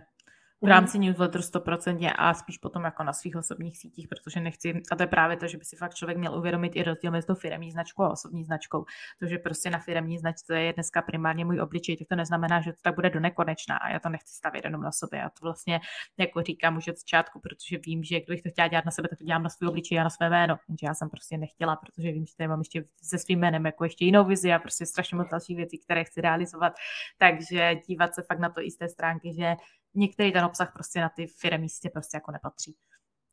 [0.61, 0.69] v mhm.
[0.69, 5.03] rámci newsletteru 100% a spíš potom jako na svých osobních sítích, protože nechci, a to
[5.03, 7.71] je právě to, že by si fakt člověk měl uvědomit i rozdíl mezi tou firmní
[7.71, 8.85] značkou a osobní značkou.
[9.19, 12.73] To, že prostě na firmní značce je dneska primárně můj obličej, tak to neznamená, že
[12.73, 15.19] to tak bude do nekonečna a já to nechci stavět jenom na sobě.
[15.19, 15.79] Já to vlastně
[16.17, 19.19] jako říkám už od začátku, protože vím, že kdybych to chtěla dělat na sebe, tak
[19.19, 20.57] to dělám na svůj obličej a na své jméno.
[20.67, 23.83] Jenže já jsem prostě nechtěla, protože vím, že tady mám ještě se svým jménem jako
[23.83, 26.73] ještě jinou vizi a prostě strašně moc dalších věcí, které chci realizovat.
[27.17, 29.55] Takže dívat se fakt na to i z té stránky, že
[29.95, 32.75] některý ten obsah prostě na ty firmy místě prostě jako nepatří.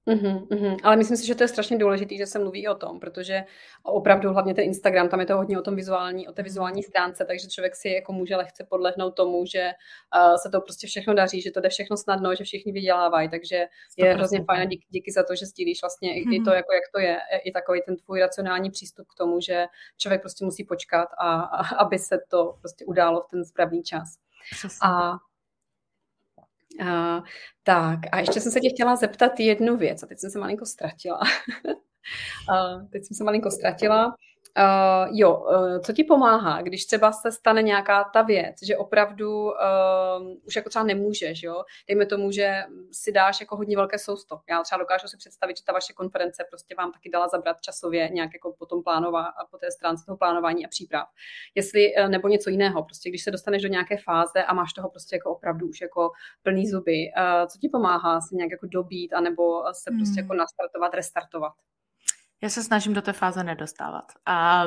[0.07, 0.77] Uhum, uhum.
[0.83, 3.45] Ale myslím si, že to je strašně důležité, že se mluví o tom, protože
[3.83, 7.25] opravdu hlavně ten Instagram, tam je to hodně o tom vizuální, o té vizuální stránce,
[7.25, 9.71] takže člověk si jako může lehce podlehnout tomu, že
[10.17, 13.67] uh, se to prostě všechno daří, že to jde všechno snadno, že všichni vydělávají, takže
[13.99, 16.41] je hrozně fajn díky, díky za to, že sdílíš vlastně mm-hmm.
[16.41, 19.67] i to, jako jak to je, i takový ten tvůj racionální přístup k tomu, že
[19.99, 24.09] člověk prostě musí počkat, a, a aby se to prostě událo v ten správný čas.
[24.51, 24.79] Přesně.
[24.83, 25.13] A
[26.81, 27.21] Uh,
[27.63, 30.67] tak a ještě jsem se tě chtěla zeptat jednu věc a teď jsem se malinko
[30.67, 31.21] ztratila.
[32.51, 34.17] uh, teď jsem se malinko ztratila.
[34.59, 39.45] Uh, jo, uh, co ti pomáhá, když třeba se stane nějaká ta věc, že opravdu
[39.45, 39.53] uh,
[40.47, 41.63] už jako třeba nemůžeš, jo?
[41.89, 42.63] Dejme tomu, že
[42.93, 44.41] si dáš jako hodně velké sousto.
[44.51, 48.09] Já třeba dokážu si představit, že ta vaše konference prostě vám taky dala zabrat časově
[48.09, 51.09] nějak jako po tom plánová, po té stránce toho plánování a příprav.
[51.55, 54.91] Jestli, uh, nebo něco jiného, prostě když se dostaneš do nějaké fáze a máš toho
[54.91, 56.11] prostě jako opravdu už jako
[56.43, 60.25] plný zuby, uh, co ti pomáhá se nějak jako dobít, anebo se prostě hmm.
[60.25, 61.53] jako nastartovat, restartovat?
[62.45, 64.13] Já se snažím do té fáze nedostávat.
[64.27, 64.65] A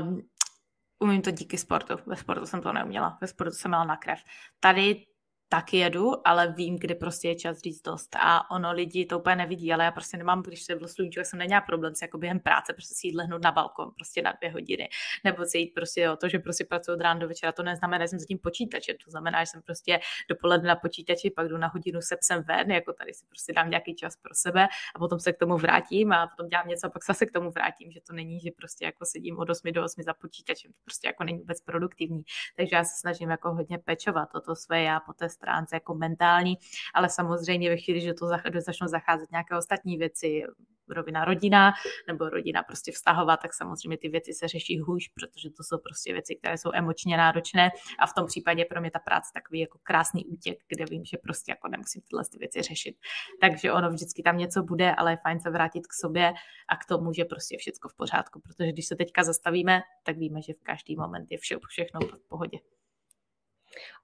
[1.00, 1.94] umím to díky sportu.
[2.06, 3.18] Ve sportu jsem to neuměla.
[3.22, 4.20] Ve sportu jsem měla na krev.
[4.60, 5.06] Tady
[5.50, 8.16] taky jedu, ale vím, kdy prostě je čas říct dost.
[8.20, 11.40] A ono lidi to úplně nevidí, ale já prostě nemám, když se v sluníčku, jsem
[11.40, 14.52] neměla problém si jako během práce prostě si jít lehnout na balkon prostě na dvě
[14.52, 14.90] hodiny.
[15.24, 18.06] Nebo si jít prostě o to, že prostě pracuji od rána do večera, to neznamená,
[18.06, 18.96] že jsem za tím počítačem.
[19.06, 22.72] To znamená, že jsem prostě dopoledne na počítači, pak jdu na hodinu se psem ven,
[22.72, 26.12] jako tady si prostě dám nějaký čas pro sebe a potom se k tomu vrátím
[26.12, 28.86] a potom dělám něco a pak se k tomu vrátím, že to není, že prostě
[28.86, 32.24] jako sedím od 8 do 8 za počítačem, to prostě jako není vůbec produktivní.
[32.56, 35.96] Takže já se snažím jako hodně pečovat o to své já po té stránce jako
[35.96, 36.58] mentální,
[36.94, 38.28] ale samozřejmě ve chvíli, že to
[38.60, 40.44] začnou zacházet nějaké ostatní věci,
[40.90, 41.74] rovina rodina
[42.08, 46.14] nebo rodina prostě vztahová, tak samozřejmě ty věci se řeší hůř, protože to jsou prostě
[46.14, 47.70] věci, které jsou emočně náročné
[48.00, 51.18] a v tom případě pro mě ta práce takový jako krásný útěk, kde vím, že
[51.18, 52.96] prostě jako nemusím tyhle ty věci řešit.
[53.42, 56.34] Takže ono vždycky tam něco bude, ale je fajn se vrátit k sobě
[56.68, 60.42] a k tomu, že prostě všechno v pořádku, protože když se teďka zastavíme, tak víme,
[60.42, 62.58] že v každý moment je vše, všechno v pohodě.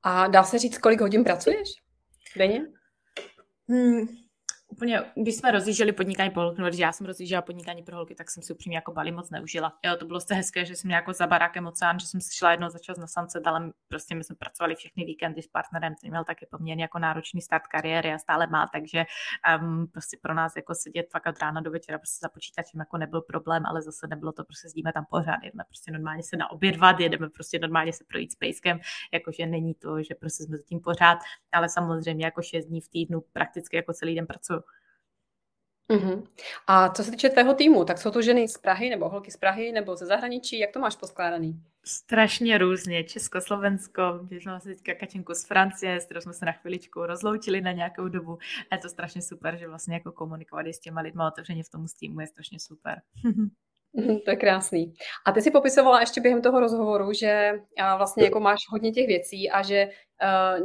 [0.04, 1.70] A dá se říct, kolik hodin pracuješ
[2.38, 2.62] denně?
[3.70, 4.08] Hmm,
[4.74, 8.32] úplně, když jsme rozjížděli podnikání pro holky, když já jsem rozjížděla podnikání pro holky, tak
[8.32, 9.74] jsem si upřímně jako Bali moc neužila.
[9.86, 12.52] Jo, to bylo se hezké, že jsem jako za barákem oceán, že jsem si šla
[12.52, 16.12] jednou za čas na sance, ale prostě my jsme pracovali všechny víkendy s partnerem, který
[16.12, 19.06] měl taky poměrně jako náročný start kariéry a stále má, takže
[19.62, 22.98] um, prostě pro nás jako sedět fakt od rána do večera prostě za počítačem jako
[22.98, 27.00] nebyl problém, ale zase nebylo to prostě sedíme tam pořád, jedeme prostě normálně se naobědvat,
[27.00, 28.80] jedeme prostě normálně se projít s pejskem,
[29.14, 31.20] jakože není to, že prostě jsme zatím pořád,
[31.52, 34.63] ale samozřejmě jako šest dní v týdnu prakticky jako celý den pracuji.
[35.90, 36.28] Uh-huh.
[36.68, 39.38] A co se týče tvého týmu, tak jsou to ženy z Prahy nebo holky z
[39.38, 40.60] Prahy nebo ze zahraničí?
[40.60, 41.60] Jak to máš poskládaný?
[41.86, 43.04] Strašně různě.
[43.04, 47.06] Česko, Slovensko, když jsme se teďka Kačenku z Francie, s kterou jsme se na chviličku
[47.06, 48.38] rozloučili na nějakou dobu.
[48.72, 51.86] A je to strašně super, že vlastně jako komunikovat s těma lidma otevřeně v tom
[52.00, 53.02] týmu je strašně super.
[54.26, 54.94] to je krásný.
[55.26, 57.52] A ty si popisovala ještě během toho rozhovoru, že
[57.98, 59.90] vlastně jako máš hodně těch věcí a že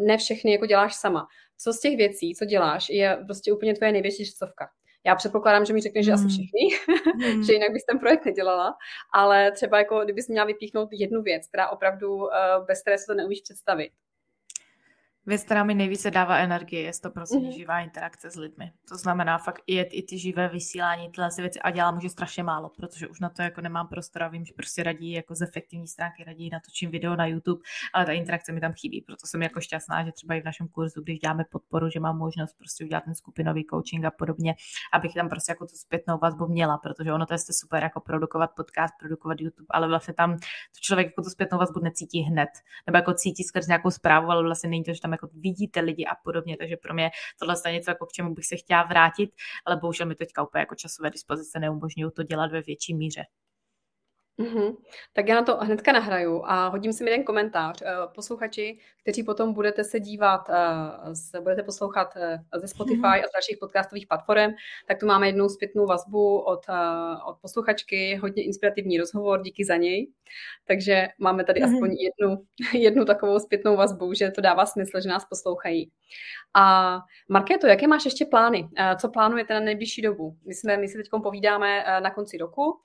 [0.00, 1.26] ne všechny jako děláš sama.
[1.60, 4.68] Co z těch věcí, co děláš, je prostě úplně tvoje největší srdcovka?
[5.09, 6.20] Já předpokládám, že mi řekneš, že hmm.
[6.20, 6.68] asi všichni,
[7.26, 7.42] hmm.
[7.42, 8.74] že jinak bys ten projekt nedělala,
[9.14, 12.28] ale třeba jako kdybys měla vypíchnout jednu věc, která opravdu uh,
[12.66, 13.90] bez které se to neumíš představit,
[15.29, 17.57] Věc, která mi nejvíce dává energie, je to prostě mm-hmm.
[17.57, 18.72] živá interakce s lidmi.
[18.89, 22.68] To znamená fakt i, i ty živé vysílání, tyhle věci a dělám už strašně málo,
[22.68, 25.87] protože už na to jako nemám prostor a vím, že prostě radí jako z efektivní
[25.87, 27.61] stránky, radí natočím video na YouTube,
[27.95, 30.68] ale ta interakce mi tam chybí, proto jsem jako šťastná, že třeba i v našem
[30.68, 34.55] kurzu, když děláme podporu, že mám možnost prostě udělat ten skupinový coaching a podobně,
[34.93, 38.51] abych tam prostě jako tu zpětnou vazbu měla, protože ono to je super jako produkovat
[38.57, 42.49] podcast, produkovat YouTube, ale vlastně tam to člověk jako tu zpětnou vazbu necítí hned,
[42.87, 46.04] nebo jako cítí skrz nějakou zprávu, ale vlastně není to, že tam jako vidíte lidi
[46.04, 49.30] a podobně, takže pro mě tohle je něco, jako k čemu bych se chtěla vrátit,
[49.66, 53.22] ale bohužel mi teďka úplně jako časové dispozice neumožňují to dělat ve větší míře.
[54.39, 54.76] Mm-hmm.
[55.12, 57.82] Tak já na to hnedka nahraju a hodím si jeden komentář.
[57.82, 60.51] Eh, posluchači, kteří potom budete se dívat,
[61.34, 63.24] eh, budete poslouchat eh, ze Spotify mm-hmm.
[63.24, 64.53] a z dalších podcastových platform,
[64.89, 66.66] tak tu máme jednu zpětnou vazbu od,
[67.26, 70.12] od posluchačky, hodně inspirativní rozhovor, díky za něj.
[70.66, 71.74] Takže máme tady mm-hmm.
[71.74, 72.45] aspoň jednu,
[72.80, 75.91] jednu takovou zpětnou vazbu, že to dává smysl, že nás poslouchají.
[76.55, 78.68] A Markéto, jaké máš ještě plány?
[79.01, 80.36] Co plánujete na nejbližší dobu?
[80.47, 82.80] My, jsme, my si teď povídáme na konci roku,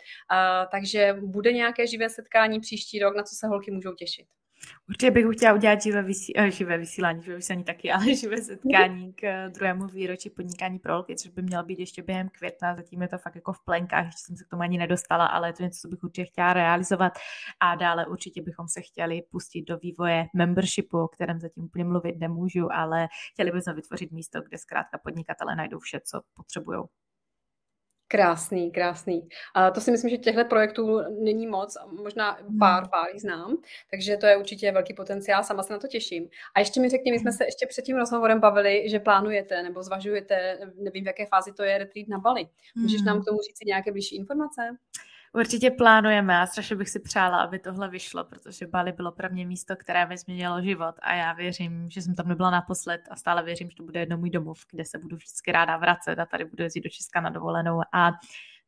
[0.72, 4.28] takže bude nějaké živé setkání příští rok, na co se holky můžou těšit?
[4.89, 9.14] Určitě bych chtěla udělat živé, vysí, eh, živé vysílání, živé vysílání taky, ale živé setkání
[9.14, 12.76] k eh, druhému výročí podnikání pro holky, což by mělo být ještě během května.
[12.76, 15.50] Zatím je to fakt jako v plenkách, ještě jsem se k tomu ani nedostala, ale
[15.50, 17.14] je to něco, co bych určitě chtěla realizovat.
[17.60, 22.20] A dále určitě bychom se chtěli pustit do vývoje membershipu, o kterém zatím úplně mluvit
[22.20, 26.84] nemůžu, ale chtěli bychom vytvořit místo, kde zkrátka podnikatele najdou vše, co potřebují.
[28.14, 29.30] Krásný, krásný.
[29.53, 32.59] A to si myslím, že těchto projektů není moc, možná hmm.
[32.59, 33.57] pár, pár znám,
[33.91, 36.30] takže to je určitě velký potenciál, sama se na to těším.
[36.55, 37.38] A ještě mi řekni, my jsme hmm.
[37.38, 41.64] se ještě před tím rozhovorem bavili, že plánujete nebo zvažujete, nevím v jaké fázi to
[41.64, 42.47] je, retreat na Bali.
[42.76, 43.24] Můžeš nám hmm.
[43.24, 44.61] k tomu říct nějaké blížší informace?
[45.36, 49.45] Určitě plánujeme a strašně bych si přála, aby tohle vyšlo, protože Bali bylo pro mě
[49.45, 53.43] místo, které mi změnilo život a já věřím, že jsem tam nebyla naposled a stále
[53.43, 56.45] věřím, že to bude jedno můj domov, kde se budu vždycky ráda vracet a tady
[56.45, 58.11] budu jezdit do Česka na dovolenou a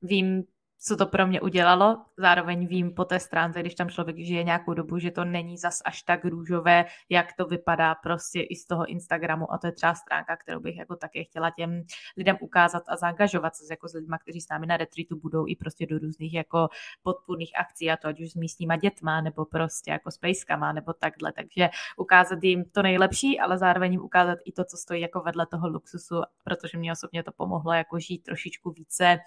[0.02, 0.44] vím,
[0.80, 2.06] co to pro mě udělalo.
[2.18, 5.82] Zároveň vím po té stránce, když tam člověk žije nějakou dobu, že to není zas
[5.86, 9.96] až tak růžové, jak to vypadá prostě i z toho Instagramu a to je třeba
[9.96, 11.84] stránka, kterou bych jako také chtěla těm
[12.18, 15.56] lidem ukázat a zaangažovat se jako s lidmi, kteří s námi na retreatu budou i
[15.56, 16.70] prostě do různých jako
[17.04, 20.94] podpůrných akcí a to ať už s místníma dětma nebo prostě jako s pejskama nebo
[20.94, 21.32] takhle.
[21.32, 25.46] Takže ukázat jim to nejlepší, ale zároveň jim ukázat i to, co stojí jako vedle
[25.46, 29.20] toho luxusu, protože mě osobně to pomohlo jako žít trošičku více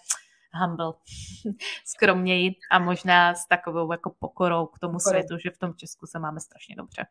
[0.55, 0.93] humble,
[1.85, 5.11] skromněji a možná s takovou jako pokorou k tomu Pokorou.
[5.11, 7.07] světu, že v tom Česku se máme strašně dobře.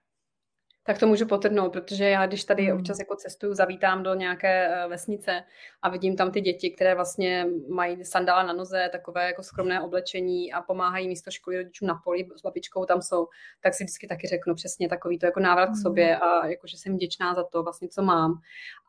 [0.88, 2.80] Tak to můžu potrhnout, protože já, když tady hmm.
[2.80, 5.44] občas jako cestuju, zavítám do nějaké eh, vesnice
[5.82, 10.54] a vidím tam ty děti, které vlastně mají sandála na noze, takové jako skromné oblečení
[10.54, 13.28] a pomáhají místo školy rodičům na poli s babičkou tam jsou,
[13.62, 15.82] tak si vždycky taky řeknu přesně takový to jako návrat k hmm.
[15.82, 18.34] sobě a jako, že jsem vděčná za to vlastně, co mám.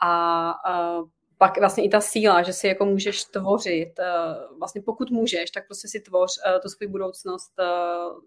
[0.03, 1.03] A, a
[1.39, 3.93] pak vlastně i ta síla, že si jako můžeš tvořit,
[4.59, 6.31] vlastně pokud můžeš, tak prostě si tvoř
[6.63, 7.53] tu svou budoucnost,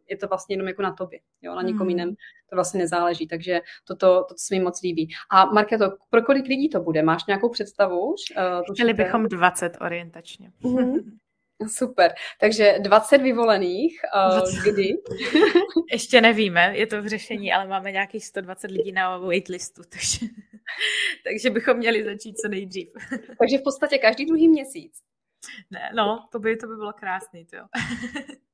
[0.10, 1.90] je to vlastně jenom jako na tobě, jo, na někom mm.
[1.90, 2.16] jiném
[2.50, 5.10] to vlastně nezáleží, takže toto, to se mi moc líbí.
[5.32, 7.04] A Marketo, pro kolik lidí to bude?
[7.04, 8.16] Máš nějakou představu?
[8.74, 10.52] Chtěli bychom 20 orientačně.
[10.64, 11.04] Mm-hmm.
[11.68, 12.14] Super.
[12.40, 14.02] Takže 20 vyvolených.
[14.16, 14.90] Uh, kdy?
[15.92, 20.26] Ještě nevíme, je to v řešení, ale máme nějakých 120 lidí na waitlistu, takže,
[21.24, 22.90] takže bychom měli začít co nejdřív.
[23.40, 25.02] takže v podstatě každý druhý měsíc.
[25.72, 27.64] Ne, no, to by, to by bylo krásný, to jo.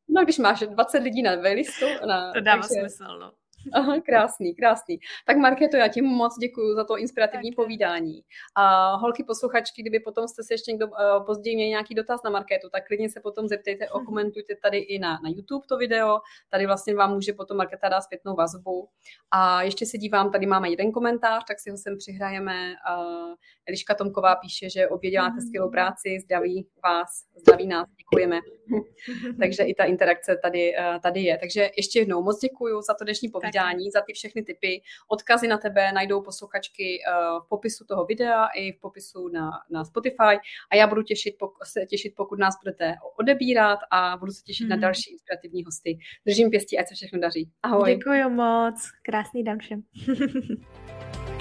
[0.07, 1.85] no, když máš 20 lidí na waitlistu.
[2.07, 2.79] Na, to dává takže...
[2.79, 3.31] smysl, no.
[3.73, 4.99] Aha, krásný, krásný.
[5.25, 7.55] Tak Markéto, já ti moc děkuji za to inspirativní tak.
[7.55, 8.23] povídání.
[8.55, 12.29] A holky posluchačky, kdyby potom jste se ještě někdo uh, později měli nějaký dotaz na
[12.29, 16.19] Markétu, tak klidně se potom zeptejte, okomentujte tady i na, na YouTube to video.
[16.49, 18.89] Tady vlastně vám může potom Markéta dát zpětnou vazbu.
[19.31, 22.73] A ještě se dívám, tady máme jeden komentář, tak si ho sem přihrajeme.
[22.97, 23.33] Uh,
[23.67, 25.41] Eliška Tomková píše, že obě děláte mm.
[25.41, 28.39] skvělou práci, zdraví vás, zdraví nás, děkujeme.
[29.39, 31.37] Takže i ta interakce tady, uh, tady je.
[31.37, 34.81] Takže ještě jednou moc děkuji za to dnešní povídání povídání, za ty všechny typy.
[35.07, 37.11] Odkazy na tebe najdou posluchačky eh,
[37.45, 40.37] v popisu toho videa i v popisu na, na Spotify
[40.71, 44.69] a já budu těšit, se těšit, pokud nás budete odebírat a budu se těšit mm.
[44.69, 44.81] na mhm.
[44.81, 45.97] další inspirativní hosty.
[46.25, 47.49] Držím pěstí, ať se všechno daří.
[47.63, 47.95] Ahoj.
[47.95, 48.75] Děkuji moc.
[49.03, 49.81] Krásný den všem.